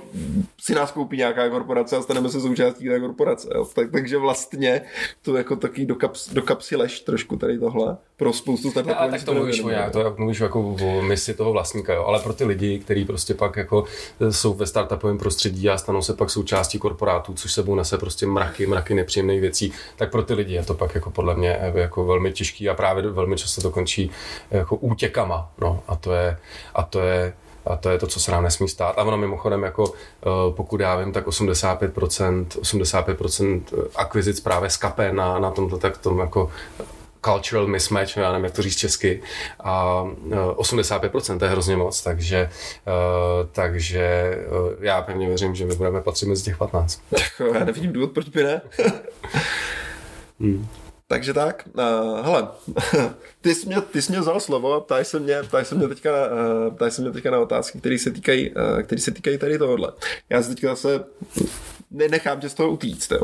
[0.61, 3.49] si nás koupí nějaká korporace a staneme se součástí té korporace.
[3.55, 3.65] Jo.
[3.75, 4.81] Tak, takže vlastně
[5.21, 8.95] to jako taky do, kaps, do kapsy lež trošku tady tohle pro spoustu startupů.
[9.03, 12.03] No, tak to mluvíš o nějak, to mluvíš jako o misi toho vlastníka, jo.
[12.05, 13.85] ale pro ty lidi, kteří prostě pak jako
[14.29, 18.67] jsou ve startupovém prostředí a stanou se pak součástí korporátů, což sebou nese prostě mraky,
[18.67, 22.31] mraky nepříjemných věcí, tak pro ty lidi je to pak jako podle mě jako velmi
[22.31, 24.11] těžký a právě velmi často to končí
[24.51, 25.51] jako útěkama.
[25.61, 26.37] No, a to je,
[26.75, 27.33] a to je
[27.65, 28.97] a to je to, co se nám nesmí stát.
[28.97, 33.61] A ono mimochodem, jako eh, pokud já vím, tak 85%, 85%
[33.95, 36.51] akvizic právě skape na, na tomto tak tom jako
[37.25, 39.21] cultural mismatch, já nevím, jak to říct česky,
[39.59, 42.49] a 85% eh, to je hrozně moc, takže,
[42.87, 44.37] eh, takže
[44.79, 47.01] já pevně věřím, že my budeme patřit mezi těch 15.
[47.53, 48.61] Já nevidím důvod, proč by ne.
[50.39, 50.67] hmm.
[51.07, 52.47] Takže tak, uh, hele,
[53.41, 55.87] ty jsi, mě, ty jsi mě vzal slovo a ptáš se mě, ptáš se mě
[55.87, 59.37] teďka, uh, ptáš se mě teďka na otázky, které se týkají, uh, které se týkají
[59.37, 59.91] tady tohohle.
[60.29, 61.05] Já se teďka zase
[61.91, 63.21] nenechám tě z toho utíct, jo.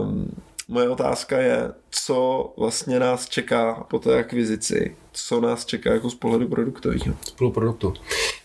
[0.00, 0.30] Um,
[0.70, 6.14] moje otázka je, co vlastně nás čeká po té akvizici, co nás čeká jako z
[6.14, 7.14] pohledu produktového.
[7.24, 7.94] Z pohledu produktu.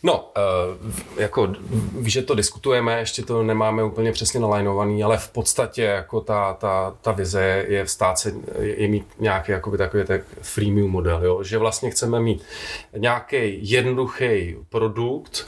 [0.03, 1.53] No, uh, jako
[1.99, 6.53] víš, že to diskutujeme, ještě to nemáme úplně přesně nalajnovaný, ale v podstatě jako ta,
[6.53, 11.43] ta, ta vize je vstát se, je mít nějaký jakoby takový tak freemium model, jo?
[11.43, 12.43] že vlastně chceme mít
[12.97, 15.47] nějaký jednoduchý produkt,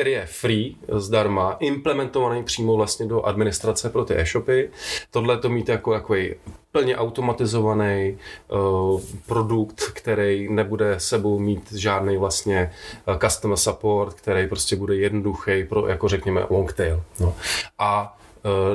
[0.00, 4.70] který je free, zdarma, implementovaný přímo vlastně do administrace pro ty e-shopy.
[5.10, 6.34] Tohle to mít jako takový
[6.72, 12.72] plně automatizovaný uh, produkt, který nebude sebou mít žádný vlastně
[13.08, 17.02] uh, customer support, který prostě bude jednoduchý pro, jako řekněme, long tail.
[17.20, 17.34] No.
[17.78, 18.19] A Eh,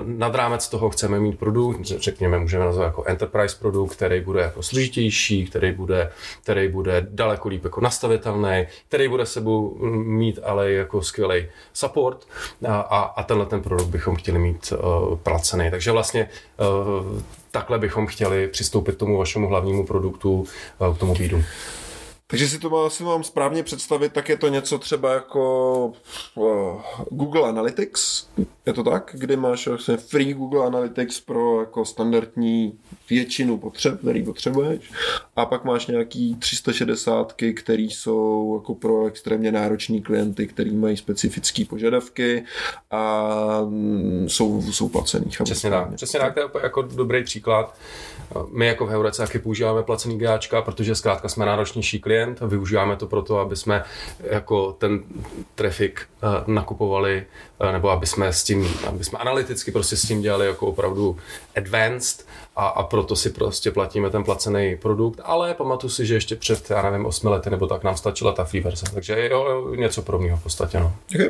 [0.06, 4.64] nad rámec toho chceme mít produkt, řekněme, můžeme nazvat jako enterprise produkt, který bude jako
[4.64, 6.12] složitější, který bude,
[6.44, 12.28] který bude daleko líp jako nastavitelný, který bude sebou mít ale jako skvělý support
[12.68, 15.72] a, a, a tenhle ten produkt bychom chtěli mít uh, placený.
[15.72, 20.46] Takže vlastně uh, takhle bychom chtěli přistoupit k tomu vašemu hlavnímu produktu,
[20.80, 21.44] uh, k tomu výdu.
[22.28, 25.94] Takže si to má, si mám správně představit, tak je to něco třeba jako
[26.36, 28.28] uh, Google Analytics,
[28.66, 34.24] je to tak, kdy máš vlastně free Google Analytics pro jako standardní většinu potřeb, který
[34.24, 34.92] potřebuješ,
[35.36, 41.66] a pak máš nějaký 360, které jsou jako pro extrémně nároční klienty, který mají specifické
[41.66, 42.44] požadavky
[42.92, 45.26] a mm, jsou, jsou placený.
[45.44, 47.76] Přesně tak, přesně tak, to je jako dobrý příklad.
[48.52, 53.08] My jako v taky používáme placený GAčka, protože zkrátka jsme náročnější klient klient, využíváme to
[53.08, 53.84] proto, aby jsme
[54.24, 55.04] jako ten
[55.56, 57.26] trafik uh, nakupovali,
[57.62, 61.18] uh, nebo aby jsme s tím, aby jsme analyticky prostě s tím dělali jako opravdu
[61.56, 66.36] advanced a, a proto si prostě platíme ten placený produkt, ale pamatuju si, že ještě
[66.36, 70.02] před, já nevím, osmi lety nebo tak nám stačila ta free verze, takže jo něco
[70.02, 70.94] podobného v podstatě, no.
[71.16, 71.30] Okay.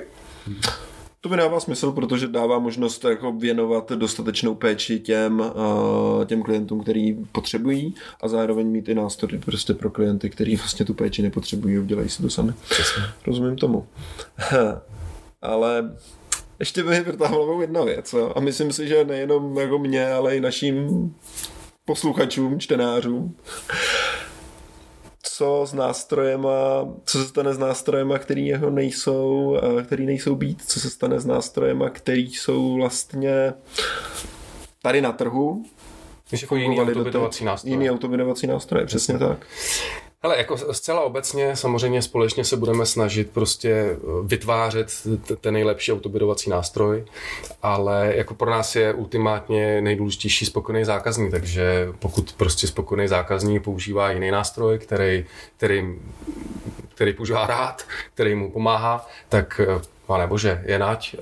[1.25, 6.81] To mi dává smysl, protože dává možnost jako věnovat dostatečnou péči těm, uh, těm klientům,
[6.81, 11.79] který potřebují a zároveň mít i nástroje prostě pro klienty, kteří vlastně tu péči nepotřebují,
[11.79, 12.53] udělají si to sami.
[12.69, 13.03] Přesně.
[13.27, 13.87] Rozumím tomu.
[15.41, 15.95] Ale
[16.59, 18.13] ještě by mi vytáhla jedna věc.
[18.13, 18.33] Jo?
[18.35, 20.89] A myslím si, že nejenom jako mě, ale i našim
[21.85, 23.35] posluchačům, čtenářům
[25.27, 26.49] co s nástrojema,
[27.05, 31.25] co se stane s nástrojema, který jeho nejsou, který nejsou být, co se stane s
[31.25, 33.53] nástrojema, který jsou vlastně
[34.81, 35.65] tady na trhu.
[36.41, 37.73] jako jiný autobitovací nástroje.
[37.73, 39.47] Jiný autobitovací nástroje, přesně tak.
[40.25, 44.87] Ale jako zcela obecně samozřejmě společně se budeme snažit prostě eh, vytvářet
[45.41, 47.05] ten nejlepší autobidovací nástroj,
[47.61, 54.11] ale jako pro nás je ultimátně nejdůležitější spokojený zákazník, takže pokud prostě spokojený zákazník používá
[54.11, 55.25] jiný nástroj, který,
[55.57, 55.99] který,
[56.95, 61.19] který používá rád, který mu pomáhá, tak eh, pane bože, je nať, eh,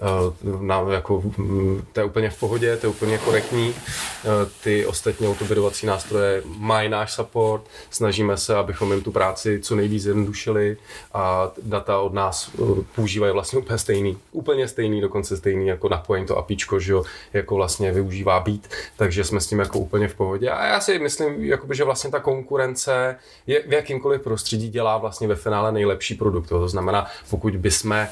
[0.59, 3.73] na, jako, mm, to je úplně v pohodě, to je úplně korektní.
[3.75, 4.27] Eh,
[4.63, 10.03] ty ostatní autobidovací nástroje mají náš support, snažíme se, abychom jim tu práci co nejvíc
[10.03, 10.77] zjednodušili
[11.13, 16.27] a data od nás eh, používají vlastně úplně stejný, úplně stejný, dokonce stejný jako napojení
[16.27, 17.03] to APIčko, že jo,
[17.33, 20.49] jako vlastně využívá být, takže jsme s tím jako úplně v pohodě.
[20.49, 23.15] A já si myslím, jakoby, že vlastně ta konkurence
[23.47, 26.47] je v jakýmkoliv prostředí dělá vlastně ve finále nejlepší produkt.
[26.47, 28.07] To znamená, pokud bychom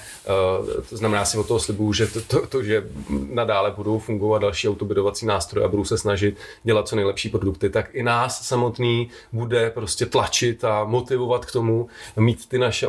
[0.89, 2.87] to znamená, si o toho slibuju, že to, to, to, že
[3.29, 7.89] nadále budou fungovat další autobidovací nástroje a budou se snažit dělat co nejlepší produkty, tak
[7.93, 12.87] i nás samotný bude prostě tlačit a motivovat k tomu mít ty naše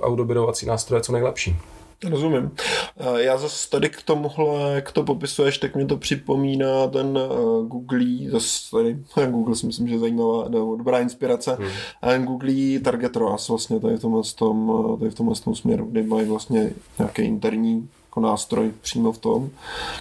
[0.00, 1.56] autobidovací nástroje co nejlepší.
[2.10, 2.50] Rozumím.
[3.16, 8.30] Já zase tady k tomuhle, jak to popisuješ, tak mě to připomíná ten uh, Google,
[8.30, 8.98] zase tady,
[9.30, 12.24] Google si myslím, že je zajímavá, no, dobrá inspirace, hmm.
[12.24, 16.28] Google Target ROAS vlastně tady v tomhle, tom, tady v tomhle tom směru, kdy mají
[16.28, 19.50] vlastně nějaké interní jako nástroj přímo v tom,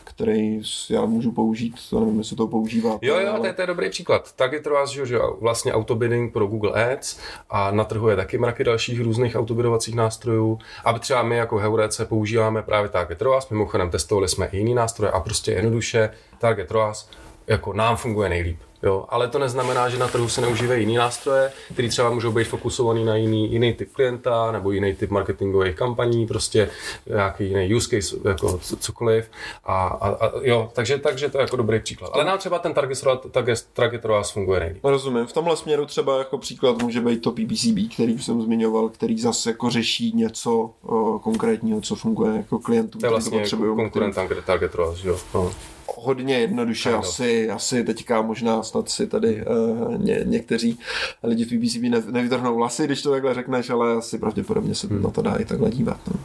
[0.04, 3.00] který já můžu použít, to nevím, jestli to používá.
[3.02, 3.40] Jo, jo, ale...
[3.40, 4.32] to, je, to je dobrý příklad.
[4.36, 8.64] Target ROAS, že, že vlastně autobidding pro Google Ads a na trhu je taky mraky
[8.64, 10.60] dalších různých autobidovacích nástrojů.
[10.86, 15.12] A třeba my jako Heurece používáme právě Target ROAS, mimochodem testovali jsme i jiný nástroje
[15.12, 17.10] a prostě jednoduše Target ROAS
[17.48, 18.60] jako nám funguje nejlíp.
[18.84, 22.44] Jo, ale to neznamená, že na trhu se neužívají jiný nástroje, které třeba můžou být
[22.44, 26.70] fokusovaný na jiný, jiný typ klienta nebo jiný typ marketingových kampaní, prostě
[27.06, 29.30] nějaký jiný use case, jako cokoliv.
[29.64, 32.12] A, a, a jo, takže, takže to je jako dobrý příklad.
[32.14, 34.80] Ale nám třeba ten target, target, target ROAS funguje nejlíp.
[34.84, 35.26] Rozumím.
[35.26, 39.50] V tomhle směru třeba jako příklad může být to PPCB, který jsem zmiňoval, který zase
[39.50, 44.16] jako řeší něco o, konkrétního, co funguje jako klientům, to je vlastně to konkurent
[44.46, 45.18] target ROAS, jo.
[45.34, 45.52] No
[45.88, 47.00] hodně jednoduše ano.
[47.00, 50.80] asi, asi teďka možná snad si tady uh, ně, někteří
[51.24, 55.02] lidi v BBC ne, nevydrhnou vlasy, když to takhle řekneš, ale asi pravděpodobně se hmm.
[55.02, 56.00] na to dá i takhle dívat.
[56.08, 56.20] No.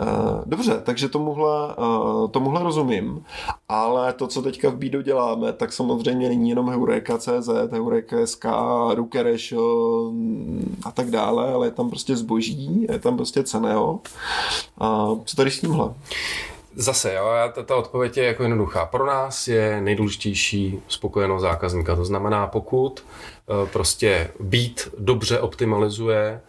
[0.00, 3.24] Uh, dobře, takže tomuhle, uh, tomuhle rozumím,
[3.68, 8.44] ale to, co teďka v Bído děláme, tak samozřejmě není jenom Heureka.cz, Heureka.sk,
[8.94, 9.54] Rukereš
[10.84, 14.00] a tak dále, ale je tam prostě zboží, je tam prostě ceného.
[14.80, 15.94] Uh, co tady s tímhle?
[16.74, 18.86] Zase, jo, ta, ta odpověď je jako jednoduchá.
[18.86, 21.96] Pro nás je nejdůležitější spokojenost zákazníka.
[21.96, 23.04] To znamená, pokud
[23.72, 26.40] prostě být dobře optimalizuje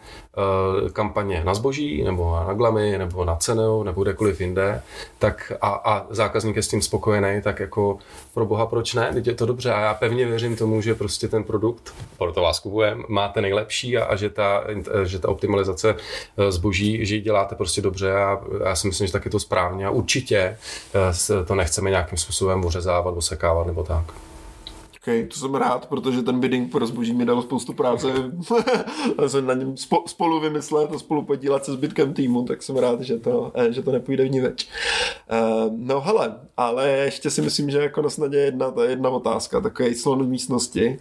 [0.86, 4.82] eh, kampaně na zboží, nebo na glamy, nebo na cenu, nebo kdekoliv jinde,
[5.18, 7.98] tak a, a zákazník je s tím spokojený, tak jako
[8.34, 11.28] pro boha proč ne, teď je to dobře a já pevně věřím tomu, že prostě
[11.28, 14.64] ten produkt, proto vás kupujeme, máte nejlepší a, a že, ta,
[15.04, 15.96] že ta optimalizace
[16.38, 19.40] eh, zboží, že ji děláte prostě dobře a já si myslím, že tak je to
[19.40, 20.58] správně a určitě
[21.46, 24.04] to nechceme nějakým způsobem uřezávat, osekávat nebo tak.
[25.02, 28.08] Okay, to jsem rád, protože ten bidding pro zboží mi dal spoustu práce.
[29.26, 29.74] jsem na něm
[30.06, 33.82] spolu vymyslet a spolu podílet se zbytkem týmu, tak jsem rád, že to, eh, že
[33.82, 34.68] to nepůjde v ní več.
[35.32, 39.60] Uh, no hele, ale ještě si myslím, že jako na snadě jedna, ta jedna otázka,
[39.60, 40.98] takový slon v místnosti.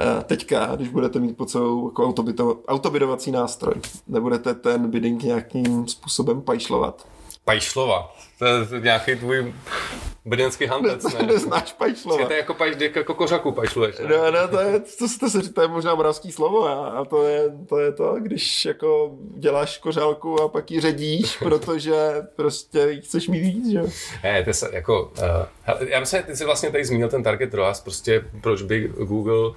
[0.00, 2.14] Uh, teďka, když budete mít po celou jako
[2.68, 3.74] autobidovací nástroj,
[4.08, 7.06] nebudete ten bidding nějakým způsobem pajšlovat?
[7.44, 8.12] Pajšlova?
[8.38, 9.54] To je nějaký tvůj
[10.24, 11.26] Brněnský hantec, ne?
[11.26, 12.26] Neznáš pajšlova.
[12.26, 14.08] To je jako, pajš, jako kořaku pajšluješ, ne?
[14.08, 17.22] No, no, to je, to, to, se, to je možná moravský slovo a, a to,
[17.22, 21.92] je, to je to, když jako děláš kořálku a pak ji ředíš, protože
[22.36, 23.82] prostě chceš mít víc, že?
[24.22, 27.80] Ne, to se jako, uh, já myslím, ty jsi vlastně tady zmínil ten target ROAS,
[27.80, 29.54] prostě proč by Google uh,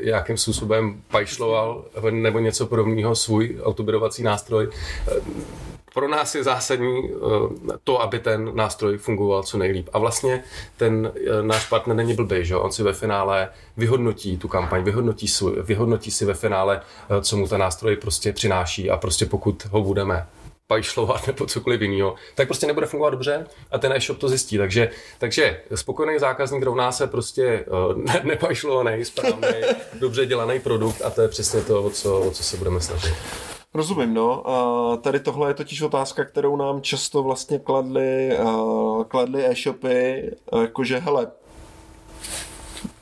[0.00, 4.68] jakým způsobem pajšloval nebo něco podobného svůj autobirovací nástroj.
[4.68, 5.48] Uh,
[5.94, 7.50] pro nás je zásadní uh,
[7.84, 9.88] to, aby ten nástroj fungoval co nejlíp.
[9.92, 10.44] A vlastně
[10.76, 15.28] ten uh, náš partner není blbý, že on si ve finále vyhodnotí tu kampaň, vyhodnotí,
[15.28, 16.80] si, vyhodnotí si ve finále,
[17.10, 20.26] uh, co mu ten nástroj prostě přináší a prostě pokud ho budeme
[20.68, 24.58] pajšlovat nebo cokoliv jiného, tak prostě nebude fungovat dobře a ten e-shop to zjistí.
[24.58, 27.64] Takže, takže spokojený zákazník rovná se prostě
[27.96, 29.48] ne, nepajšlovaný, správný,
[30.00, 33.14] dobře dělaný produkt a to je přesně to, o co, o co se budeme snažit.
[33.74, 34.44] Rozumím, no.
[35.00, 38.38] Tady tohle je totiž otázka, kterou nám často vlastně kladly,
[39.08, 41.30] kladly e-shopy, jakože hele,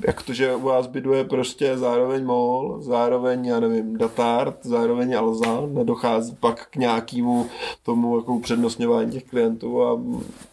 [0.06, 5.62] jak to, že u vás byduje prostě zároveň MOL, zároveň, já nevím, Datart, zároveň Alza,
[5.66, 7.46] nedochází pak k nějakému
[7.82, 10.00] tomu jako upřednostňování těch klientů a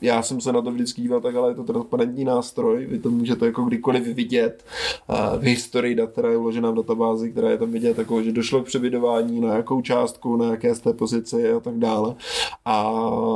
[0.02, 3.10] já jsem se na to vždycky díval tak, ale je to transparentní nástroj, vy to
[3.10, 4.64] můžete jako kdykoliv vidět
[5.08, 8.32] a v historii dat, která je uložená v databázi, která je tam vidět, jako, že
[8.32, 12.16] došlo k přebydování na jakou částku, na jaké té pozici a tak dále.
[12.66, 12.92] A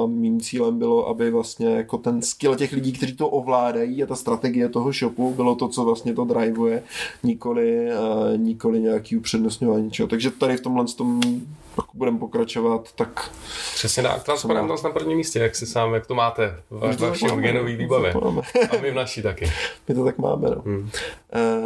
[0.05, 4.15] mým cílem bylo, aby vlastně jako ten skill těch lidí, kteří to ovládají a ta
[4.15, 6.83] strategie toho shopu bylo to, co vlastně to drivuje,
[7.23, 10.07] nikoli, uh, nikoli nějaký upřednostňování ničeho.
[10.07, 11.21] Takže tady v tomhle tom
[11.77, 13.31] pokud budeme pokračovat, tak...
[13.73, 17.75] Přesně tak, transparentnost na prvním místě, jak si sám, jak to máte v vaší genový
[17.75, 18.13] výbavě.
[18.13, 19.51] A my v naší taky.
[19.87, 20.61] My to tak máme, no.
[20.65, 20.79] Hmm.
[20.79, 20.89] Uh,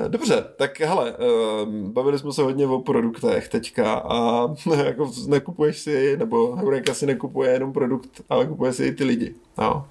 [0.07, 4.47] dobře, tak hele, uh, bavili jsme se hodně o produktech teďka a
[4.85, 9.35] jako nekupuješ si, nebo Heureka si nekupuje jenom produkt, ale kupuje si i ty lidi.
[9.57, 9.85] No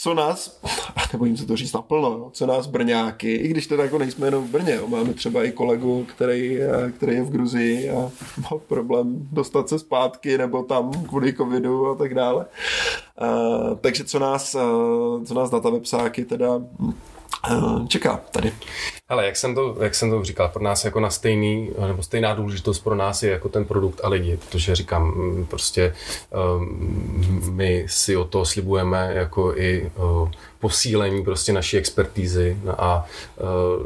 [0.00, 0.60] co nás,
[1.12, 4.50] nebojím se to říct naplno, co nás Brňáky, i když teda jako nejsme jenom v
[4.50, 6.58] Brně, jo, máme třeba i kolegu, který,
[6.96, 7.94] který je v Gruzii a
[8.42, 12.46] má problém dostat se zpátky nebo tam kvůli covidu a tak dále.
[13.20, 16.92] Uh, takže co nás, uh, co nás data websáky teda Eh,
[17.88, 18.52] čeká tady.
[19.08, 22.34] Ale jak jsem, to, jak jsem to říkal, pro nás jako na stejný, nebo stejná
[22.34, 25.94] důležitost pro nás je jako ten produkt a lidi, protože říkám, mm, prostě
[26.56, 30.30] um, my si o to slibujeme jako i uh,
[30.60, 33.06] posílení prostě naší expertízy a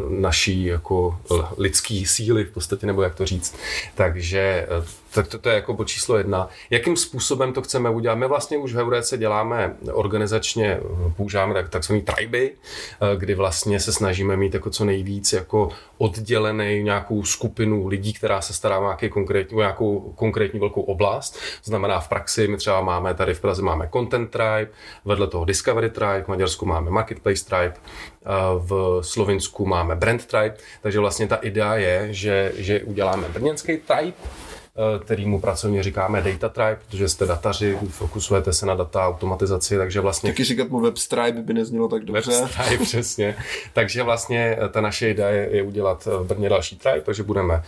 [0.09, 1.19] naší jako
[1.59, 3.57] lidský síly v podstatě, nebo jak to říct.
[3.95, 4.67] Takže
[5.15, 6.49] tak to, to je jako po číslo jedna.
[6.71, 8.15] Jakým způsobem to chceme udělat?
[8.15, 10.81] My vlastně už v Heurece děláme organizačně,
[11.17, 16.83] používáme tak, takzvaný triby, eh, kdy vlastně se snažíme mít jako co nejvíc jako oddělený
[16.83, 21.39] nějakou skupinu lidí, která se stará o, konkrétní, nějakou konkrétní velkou oblast.
[21.65, 24.69] Znamená v praxi my třeba máme tady v Praze máme Content Tribe,
[25.05, 30.57] vedle toho Discovery Tribe, v Maďarsku máme Marketplace Tribe, eh, v Slovinsku máme Brand Tribe,
[30.83, 34.64] takže vlastně ta idea je, že, že uděláme brněnský Tribe, Eh,
[35.05, 40.31] kterýmu pracovně říkáme data tribe, protože jste dataři, fokusujete se na data automatizaci, takže vlastně...
[40.31, 42.31] Taky říkat mu web stripe by neznělo tak dobře.
[42.31, 43.37] Web stripe, přesně.
[43.73, 47.23] takže vlastně eh, ta naše idea je, je udělat eh, v Brně další tribe, takže
[47.23, 47.63] budeme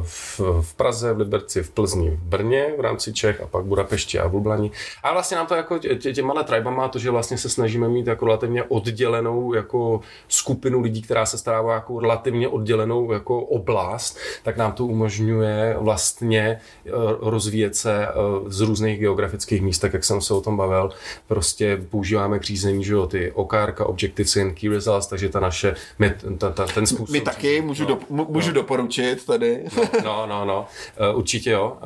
[0.00, 4.18] v, v Praze, v Liberci, v Plzni, v Brně v rámci Čech a pak Budapešti
[4.18, 4.70] a v Lublani.
[5.02, 8.26] A vlastně nám to jako tě, těma tribama to, že vlastně se snažíme mít jako
[8.26, 14.56] relativně oddělenou jako skupinu lidí, která se stará o jako relativně oddělenou jako oblast, tak
[14.56, 18.10] nám to umožňuje vlastně hodně eh, rozvíjet se eh,
[18.46, 20.90] z různých geografických míst, tak jak jsem se o tom bavil.
[21.26, 25.74] Prostě používáme k řízení, že jo, ty OKR, Objective and Key Results, takže ta naše,
[25.98, 27.12] my, ta, ta, ten způsob.
[27.12, 28.54] My taky, můžu, no, do, můžu no.
[28.54, 29.64] doporučit tady.
[29.76, 30.66] No, no, no, no.
[31.14, 31.76] určitě jo.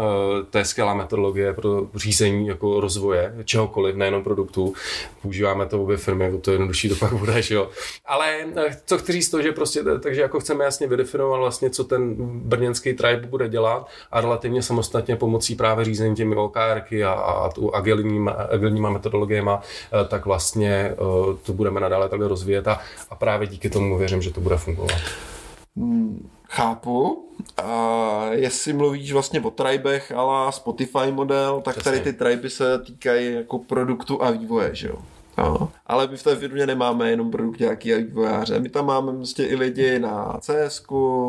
[0.50, 4.74] To je skvělá metodologie pro řízení jako rozvoje čehokoliv, nejenom produktů.
[5.22, 7.70] Používáme to obě firmy, to je jednodušší to pak bude, že jo.
[8.06, 8.38] Ale
[8.86, 12.92] co chci říct to, že prostě, takže jako chceme jasně vydefinovat vlastně, co ten brněnský
[12.92, 18.32] tribe bude dělat a relativně samostatně pomocí právě řízení těmi OKRky a, a tu agilníma,
[18.32, 20.96] agilníma metodologiemi, eh, tak vlastně eh,
[21.42, 22.80] to budeme nadále takhle rozvíjet a,
[23.10, 24.96] a právě díky tomu věřím, že to bude fungovat.
[25.76, 27.26] Hmm, chápu.
[27.56, 31.92] A jestli mluvíš vlastně o tribech ale Spotify model, tak Přesně.
[31.92, 34.96] tady ty triby se týkají jako produktu a vývoje, že jo?
[35.40, 38.60] No, ale my v té firmě nemáme jenom produktáky a vývojáře.
[38.60, 40.82] My tam máme vlastně i lidi na CS,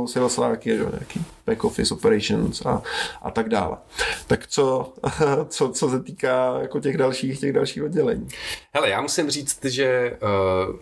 [0.06, 2.82] salesáky, nějaký back office operations a,
[3.22, 3.78] a tak dále.
[4.28, 4.94] Tak co,
[5.48, 8.28] co, co se týká jako těch dalších, těch dalších oddělení?
[8.74, 10.76] Hele, já musím říct, že uh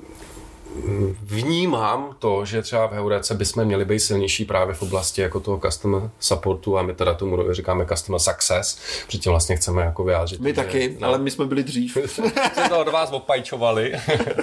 [1.23, 5.59] vnímám to, že třeba v Heurece bychom měli být silnější právě v oblasti jako toho
[5.59, 10.41] customer supportu a my teda tomu říkáme customer success, protože vlastně chceme jako vyjádřit.
[10.41, 11.97] My že, taky, no, ale my jsme byli dřív.
[12.05, 13.93] jsme to od vás opajčovali.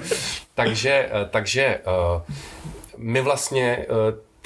[0.54, 1.80] takže, takže
[2.96, 3.86] my vlastně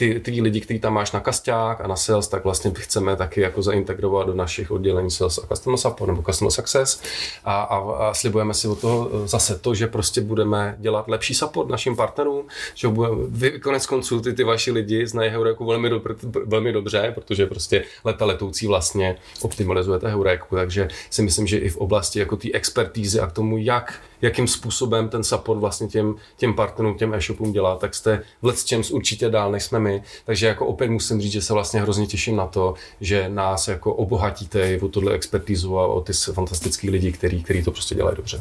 [0.01, 3.40] ty, ty lidi, který tam máš na kasták a na sales, tak vlastně chceme taky
[3.40, 7.03] jako zaintegrovat do našich oddělení sales a customer support nebo customer success.
[7.44, 11.68] A, a, a slibujeme si od toho zase to, že prostě budeme dělat lepší support
[11.68, 16.14] našim partnerům, že budeme, vy konec konců ty, ty vaši lidi znají Heuréku velmi, dobře,
[16.44, 21.76] velmi dobře, protože prostě leta letoucí vlastně optimalizujete Heuréku, takže si myslím, že i v
[21.76, 26.54] oblasti jako té expertízy a k tomu, jak jakým způsobem ten support vlastně těm, těm
[26.54, 30.02] partnerům, těm e-shopům dělá, tak jste v čem určitě dál, než jsme my.
[30.24, 33.94] Takže jako opět musím říct, že se vlastně hrozně těším na to, že nás jako
[33.94, 38.40] obohatíte o tohle expertizu a o ty fantastický lidi, který, který to prostě dělají dobře.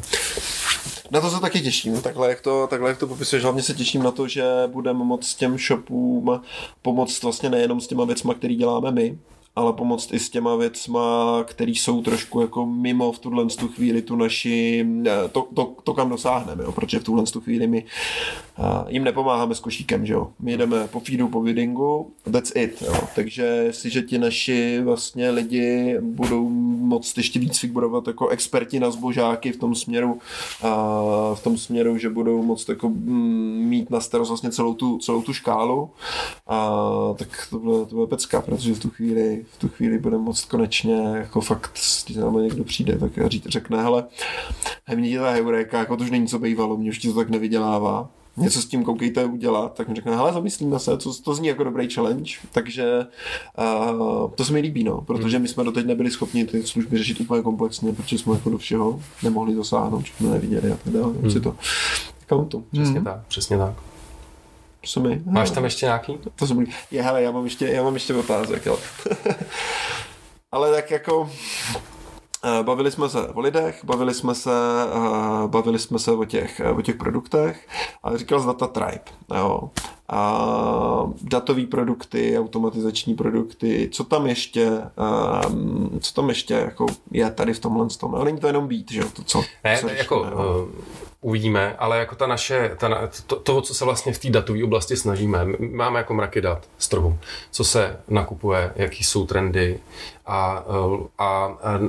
[1.10, 3.42] Na to se taky těším, takhle jak to, takhle jak to popisuješ.
[3.42, 6.40] Hlavně se těším na to, že budeme moct těm shopům
[6.82, 9.18] pomoct vlastně nejenom s těma věcma, který děláme my,
[9.56, 14.02] ale pomoct i s těma věcma, které jsou trošku jako mimo v tuhle tu chvíli
[14.02, 16.72] tu naši, eh, to, to, to kam dosáhneme, jo?
[16.72, 17.84] protože v tuhle tu chvíli my
[18.60, 20.30] uh, jim nepomáháme s košíkem, že jo.
[20.40, 22.94] My jdeme po feedu, po biddingu, that's it, jo.
[23.14, 26.48] Takže jestliže ti naši vlastně lidi budou
[26.80, 31.98] moct ještě víc figurovat jako experti na zbožáky v tom směru, uh, v tom směru,
[31.98, 37.16] že budou moct jako mm, mít na starost vlastně celou tu, celou tu škálu, uh,
[37.16, 40.44] tak to bude, to bude pecka, protože v tu chvíli v tu chvíli bude moct
[40.44, 41.70] konečně jako fakt,
[42.06, 43.12] když tam někdo přijde, tak
[43.46, 44.04] řekne, hele,
[44.94, 48.10] mě ta heuréka, jako to už není co bývalo, mě už ti to tak nevydělává,
[48.40, 51.64] něco s tím koukejte udělat, tak mi řekne, hele, zamyslíme se, to, to zní jako
[51.64, 53.06] dobrý challenge, takže
[53.90, 57.20] uh, to se mi líbí, no, protože my jsme doteď nebyli schopni ty služby řešit
[57.20, 61.30] úplně komplexně, protože jsme jako do všeho nemohli dosáhnout, jsme neviděli a tak dále, hmm.
[61.30, 61.56] si to
[62.26, 62.64] kauntu.
[62.72, 63.04] Přesně hmm.
[63.04, 63.74] tak, přesně tak.
[64.82, 65.22] Co mi?
[65.24, 66.18] Máš tam ještě nějaký?
[66.36, 68.78] To jsem je, hele, já mám ještě, já mám ještě otázek, ale,
[70.52, 71.30] ale tak jako
[72.62, 74.50] Bavili jsme se o lidech, bavili jsme se,
[74.94, 77.68] eh, bavili jsme se o těch, o těch produktech
[78.02, 79.02] a říkal z Data Tribe.
[79.36, 79.70] Jo.
[80.12, 84.70] A datové produkty, automatizační produkty, co tam ještě,
[85.48, 88.14] um, co tam ještě jako je tady v tomhle tom.
[88.14, 89.42] Ale není to jenom být, že jo, to co.
[89.64, 90.28] Ne, co jako, uh,
[91.20, 94.96] uvidíme, ale jako ta naše, ta, to, to, co se vlastně v té datové oblasti
[94.96, 97.18] snažíme, máme jako mraky dat z trhu,
[97.50, 99.80] co se nakupuje, jaký jsou trendy
[100.30, 100.64] a,
[101.18, 101.26] a,
[101.58, 101.80] a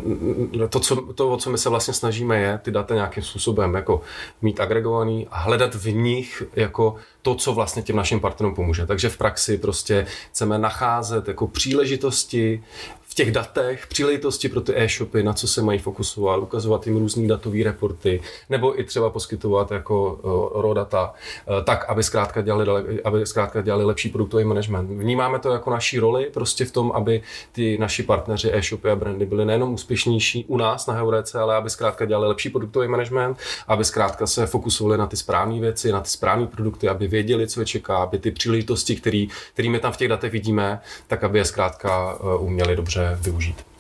[0.70, 4.02] to, co, to, o co my se vlastně snažíme, je ty data nějakým způsobem jako
[4.42, 8.86] mít agregovaný a hledat v nich jako to, co vlastně těm našim partnerům pomůže.
[8.86, 12.64] Takže v praxi prostě chceme nacházet jako příležitosti
[13.12, 17.28] v těch datech příležitosti pro ty e-shopy, na co se mají fokusovat, ukazovat jim různý
[17.28, 20.20] datové reporty, nebo i třeba poskytovat jako
[20.54, 21.14] uh, raw data,
[21.50, 25.00] uh, tak, aby zkrátka, dělali, aby zkrátka dělali lepší produktový management.
[25.00, 29.26] Vnímáme to jako naší roli prostě v tom, aby ty naši partneři e-shopy a brandy
[29.26, 33.38] byli nejenom úspěšnější u nás na Heurece, ale aby zkrátka dělali lepší produktový management,
[33.68, 37.60] aby zkrátka se fokusovali na ty správné věci, na ty správné produkty, aby věděli, co
[37.60, 41.46] je čeká, aby ty příležitosti, které my tam v těch datech vidíme, tak aby je
[41.46, 43.71] zkrátka uh, uměli dobře dobře využít.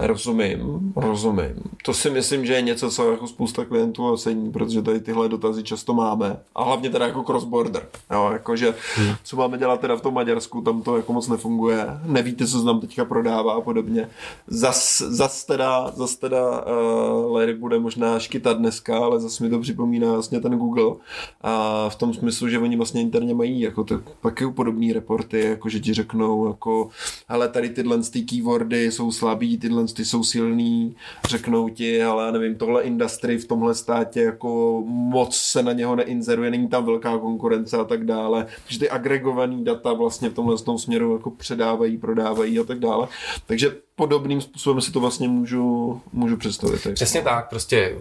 [0.00, 1.54] Rozumím, rozumím.
[1.84, 5.62] To si myslím, že je něco, co jako spousta klientů ocení, protože tady tyhle dotazy
[5.62, 6.36] často máme.
[6.54, 7.82] A hlavně teda jako cross-border.
[8.12, 9.14] Jo, jakože, hmm.
[9.24, 11.86] co máme dělat teda v tom Maďarsku, tam to jako moc nefunguje.
[12.04, 14.08] Nevíte, co se tam teďka prodává a podobně.
[14.46, 19.58] Zas, zas teda, zas teda uh, Larry bude možná škytat dneska, ale zas mi to
[19.58, 20.94] připomíná vlastně ten Google.
[21.40, 25.68] A v tom smyslu, že oni vlastně interně mají jako to, taky podobné reporty, jako
[25.68, 26.88] že ti řeknou, jako,
[27.28, 30.96] hele, tady tyhle ty keywordy jsou slabý, tyhle ty jsou silný,
[31.28, 35.96] řeknou ti, ale já nevím, tohle industry v tomhle státě jako moc se na něho
[35.96, 40.58] neinzeruje, není tam velká konkurence a tak dále, že ty agregovaný data vlastně v tomhle
[40.58, 43.08] tom směru jako předávají, prodávají a tak dále.
[43.46, 46.94] Takže podobným způsobem si to vlastně můžu, můžu představit.
[46.94, 47.96] Přesně tak, prostě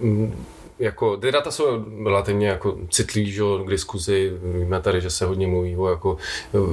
[0.00, 0.34] mm,
[0.80, 4.32] jako, ty data jsou relativně jako citlí, že, k diskuzi.
[4.42, 6.16] Víme tady, že se hodně mluví o jako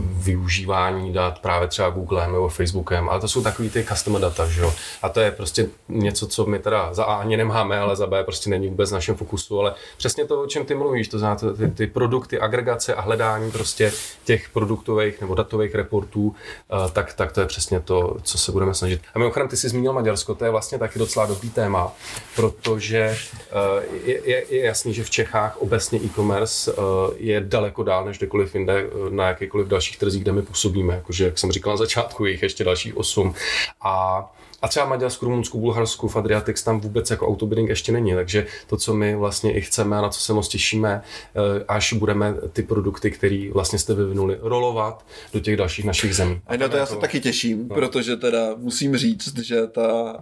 [0.03, 4.61] využívání dat právě třeba Googlem nebo Facebookem, ale to jsou takový ty customer data, že
[4.61, 4.73] jo.
[5.01, 8.23] A to je prostě něco, co my teda za A ani nemáme, ale za B
[8.23, 11.53] prostě není vůbec v našem fokusu, ale přesně to, o čem ty mluvíš, to znamená
[11.57, 13.91] ty, ty produkty, agregace a hledání prostě
[14.25, 18.73] těch produktových nebo datových reportů, eh, tak, tak to je přesně to, co se budeme
[18.73, 19.01] snažit.
[19.13, 21.91] A mimochodem, ty jsi zmínil Maďarsko, to je vlastně taky docela dobrý téma,
[22.35, 23.17] protože
[23.51, 26.83] eh, je, je, jasný, že v Čechách obecně e-commerce uh,
[27.17, 30.95] je daleko dál než kdekoliv jinde uh, na jakýkoliv dalších trzích, kde my působíme.
[30.95, 33.33] Jakože, jak jsem říkal na začátku, jich ještě dalších osm.
[33.81, 34.25] A
[34.61, 38.77] A třeba Maďarsku, Rumunsku, Bulharsku, v Adriatix tam vůbec jako autobidding ještě není, takže to,
[38.77, 42.63] co my vlastně i chceme a na co se moc těšíme, eh, až budeme ty
[42.63, 46.41] produkty, které vlastně jste vyvinuli, rolovat do těch dalších našich zemí.
[46.47, 47.75] A na to já se taky těším, no.
[47.75, 50.19] protože teda musím říct, že ta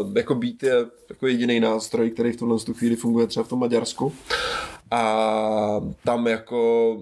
[0.00, 3.58] uh, jako být je jako jediný nástroj, který v tuhle chvíli funguje třeba v tom
[3.58, 4.12] Maďarsku.
[4.92, 6.96] A tam jako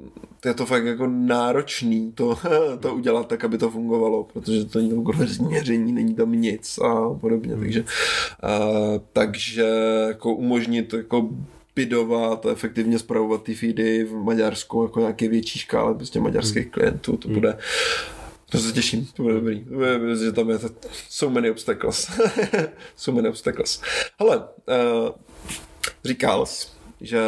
[0.44, 2.38] je to fakt jako náročný to,
[2.80, 7.14] to udělat tak, aby to fungovalo, protože to není konverzní měření, není tam nic a
[7.20, 7.62] podobně, hmm.
[7.62, 7.84] takže,
[8.42, 8.58] a,
[9.12, 9.66] takže
[10.08, 11.28] jako umožnit jako
[11.76, 16.72] bidovat a efektivně zpravovat ty feedy v Maďarsku jako nějaké větší škále prostě maďarských hmm.
[16.72, 17.58] klientů, to bude
[18.50, 19.64] to se těším, to bude dobrý.
[19.64, 20.68] To bude, že tam je to,
[21.08, 22.10] so many obstacles.
[22.96, 23.82] so many obstacles.
[24.20, 25.08] Hele, uh,
[26.04, 26.66] říkal jsi,
[27.00, 27.20] že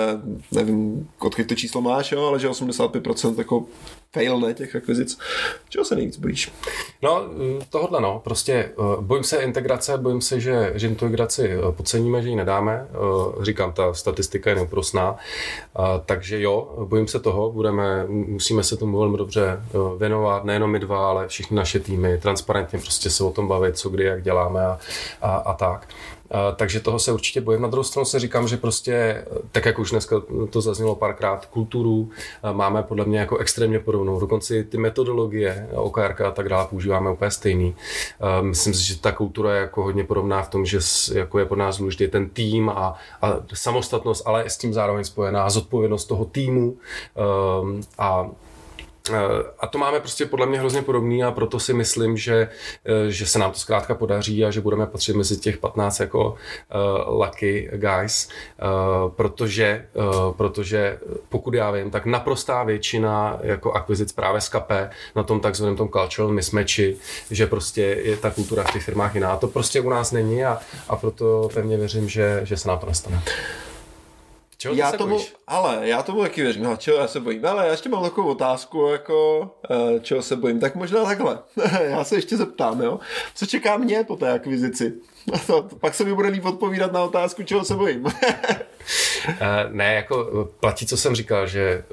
[0.53, 3.65] nevím, odkud to číslo máš, jo, ale že 85% jako
[4.13, 5.19] fail ne, těch akvizic.
[5.69, 6.53] Čeho se nejvíc bojíš?
[7.03, 7.23] No,
[7.71, 12.29] tohle no, prostě eh, bojím se integrace, bojím se, že, že integraci eh, podceníme, že
[12.29, 12.87] ji nedáme.
[12.91, 15.17] Eh, říkám, ta statistika je neúprosná,
[16.07, 19.61] takže jo, bojím se toho, budeme, musíme se tomu velmi dobře
[19.99, 23.89] věnovat, nejenom my dva, ale všichni naše týmy, transparentně prostě se o tom bavit, co
[23.89, 24.79] kdy, jak děláme a,
[25.23, 25.89] a, a tak
[26.57, 27.63] takže toho se určitě bojím.
[27.63, 32.11] Na druhou stranu se říkám, že prostě, tak jak už dneska to zaznělo párkrát, kulturu
[32.53, 34.21] máme podle mě jako extrémně podobnou.
[34.21, 37.75] Dokonce ty metodologie, OKR a tak dále používáme úplně stejný.
[38.41, 40.79] Myslím si, že ta kultura je jako hodně podobná v tom, že
[41.15, 45.51] jako je pro nás důležitý ten tým a, a samostatnost, ale s tím zároveň spojená
[45.51, 46.77] zodpovědnost toho týmu
[47.99, 48.52] a Eh,
[49.61, 52.49] a to máme prostě podle mě hrozně podobný a proto si myslím, že,
[52.85, 56.31] eh, že se nám to zkrátka podaří a že budeme patřit mezi těch 15 jako
[56.31, 58.29] uh, lucky guys,
[58.63, 60.99] uh, protože, uh, protože
[61.29, 64.71] pokud já vím, tak naprostá většina jako akvizic právě KP
[65.17, 66.97] na tom takzvaném tom cultural mismatchi,
[67.31, 69.37] že prostě je ta kultura v těch firmách jiná.
[69.37, 72.87] To prostě u nás není a, a proto pevně věřím, že, že se nám to
[72.87, 73.23] nestane.
[74.63, 75.35] Čeho já tomu, bojíš?
[75.47, 78.29] ale já tomu taky věřím, no, čeho já se bojím, ale já ještě mám takovou
[78.29, 81.39] otázku, jako uh, čeho se bojím, tak možná takhle,
[81.83, 83.01] já se ještě zeptám, jo,
[83.35, 84.93] co čeká mě po té akvizici?
[85.81, 88.05] Pak se mi bude líp odpovídat na otázku, čeho se bojím.
[89.29, 91.85] Eh, ne, jako platí, co jsem říkal, že eh,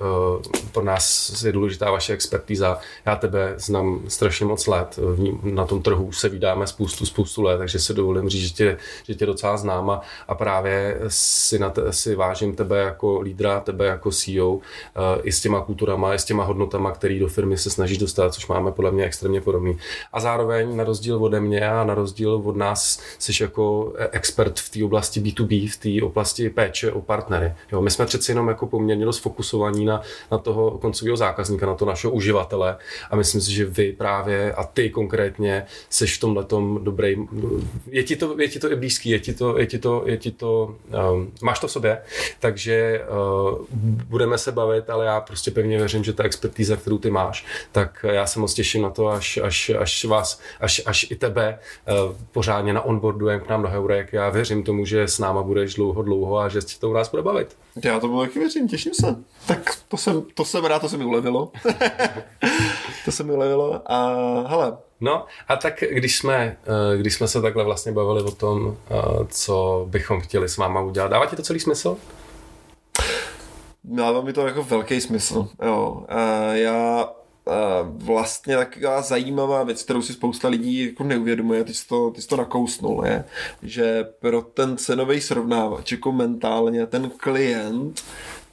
[0.71, 2.79] pro nás je důležitá vaše expertíza.
[3.05, 4.99] Já tebe znám strašně moc let.
[5.43, 9.15] Na tom trhu se vydáme spoustu, spoustu let, takže si dovolím říct, že tě, že
[9.15, 13.85] tě docela znám a, a právě si, na te, si vážím tebe jako lídra, tebe
[13.85, 17.69] jako CEO eh, i s těma kulturama, i s těma hodnotama, který do firmy se
[17.69, 19.77] snažíš dostat, což máme podle mě extrémně podobný.
[20.13, 24.69] A zároveň na rozdíl ode mě a na rozdíl od nás jsi jako expert v
[24.69, 27.53] té oblasti B2B, v té oblasti péče o partnery.
[27.71, 30.01] Jo, my jsme přeci jenom jako poměrně dost fokusovaní na,
[30.31, 32.77] na toho koncového zákazníka, na to našeho uživatele
[33.11, 36.45] a myslím si, že vy právě a ty konkrétně seš v tomhle
[36.81, 37.15] dobrý.
[37.87, 40.17] Je ti, to, je ti to i blízký, je ti to, je ti to, je
[40.17, 40.75] ti to
[41.11, 42.01] um, máš to v sobě,
[42.39, 43.01] takže
[43.49, 43.65] uh,
[44.09, 48.05] budeme se bavit, ale já prostě pevně věřím, že ta expertíza, kterou ty máš, tak
[48.09, 52.15] já se moc těším na to, až, až, až vás, až, až i tebe uh,
[52.31, 54.13] pořádně na onboardujeme k nám do Heurek.
[54.13, 57.08] Já věřím tomu, že s náma budeš dlouho, dlouho a že ti to u nás
[57.11, 57.57] bude bavit.
[57.83, 59.15] Já tomu taky věřím, těším se.
[59.47, 61.51] Tak to jsem, to jsem rád, to se mi ulevilo.
[63.05, 64.07] to se mi ulevilo a
[64.47, 66.57] hele, No a tak když jsme,
[66.93, 68.95] eh, když jsme se takhle vlastně bavili o tom, eh,
[69.27, 71.97] co bychom chtěli s váma udělat, dává ti to celý smysl?
[73.83, 76.05] Dává mi to jako velký smysl, jo.
[76.51, 77.09] Já
[77.83, 82.27] vlastně taková zajímavá věc, kterou si spousta lidí jako neuvědomuje, ty jsi to, ty jsi
[82.27, 83.23] to nakousnul, je,
[83.63, 88.01] že pro ten cenový srovnávač jako mentálně ten klient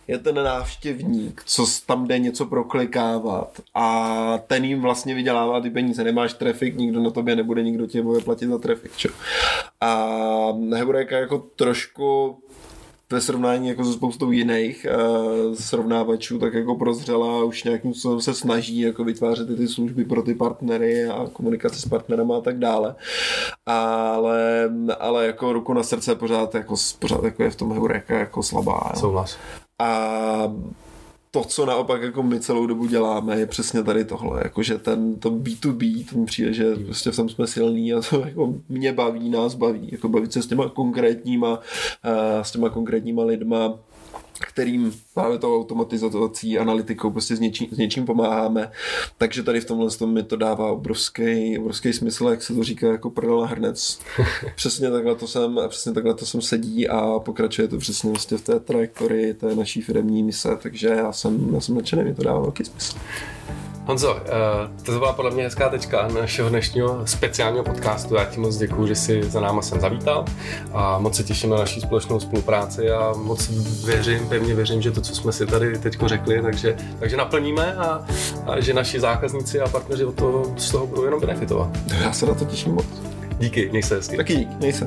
[0.09, 6.05] je ten návštěvník, co tam jde něco proklikávat a ten jim vlastně vydělává ty peníze.
[6.05, 8.97] Nemáš trafik, nikdo na tobě nebude, nikdo tě bude platit za trafik.
[8.97, 9.09] Čo?
[9.81, 10.09] A
[10.75, 12.39] Heureka jako trošku
[13.11, 18.35] ve srovnání jako se spoustou jiných uh, srovnávačů, tak jako prozřela už nějakým způsobem se
[18.35, 22.59] snaží jako vytvářet ty, ty služby pro ty partnery a komunikace s partnerama a tak
[22.59, 22.95] dále.
[23.67, 28.43] Ale, ale jako ruku na srdce pořád jako, pořád jako je v tom Heureka jako
[28.43, 28.93] slabá.
[28.95, 29.39] Souhlas.
[29.79, 30.53] A
[31.43, 35.31] to, co naopak jako my celou dobu děláme, je přesně tady tohle, jakože ten to
[35.31, 39.31] B2B, to mi přijde, že prostě v tom jsme silní a to jako mě baví,
[39.31, 43.75] nás baví, jako bavit se s těma konkrétníma, uh, s těma konkrétníma lidma,
[44.41, 48.71] kterým právě tou automatizací, analytikou prostě s něčím, s něčím pomáháme.
[49.19, 52.87] Takže tady v tomhle tom mi to dává obrovský, obrovský smysl, jak se to říká,
[52.87, 53.99] jako prdel na hrnec.
[54.57, 58.43] přesně takhle to jsem, přesně takhle to jsem sedí a pokračuje to přesně vlastně v
[58.43, 62.41] té trajektorii té naší firmní mise, takže já jsem, já jsem nadšený, mi to dává
[62.41, 62.99] velký smysl.
[63.87, 64.21] Honzo, uh,
[64.83, 68.15] to byla podle mě hezká tečka našeho dnešního speciálního podcastu.
[68.15, 70.25] Já ti moc děkuji, že jsi za náma sem zavítal
[70.73, 73.49] a moc se těším na naší společnou spolupráci a moc
[73.85, 78.05] věřím, pevně věřím, že to, co jsme si tady teď řekli, takže, takže naplníme a,
[78.47, 81.69] a že naši zákazníci a partneři od toho, z toho budou jenom benefitovat.
[82.01, 82.87] Já se na to těším moc.
[83.39, 84.17] Díky, měj se hezky.
[84.17, 84.87] Taky díky, měj se.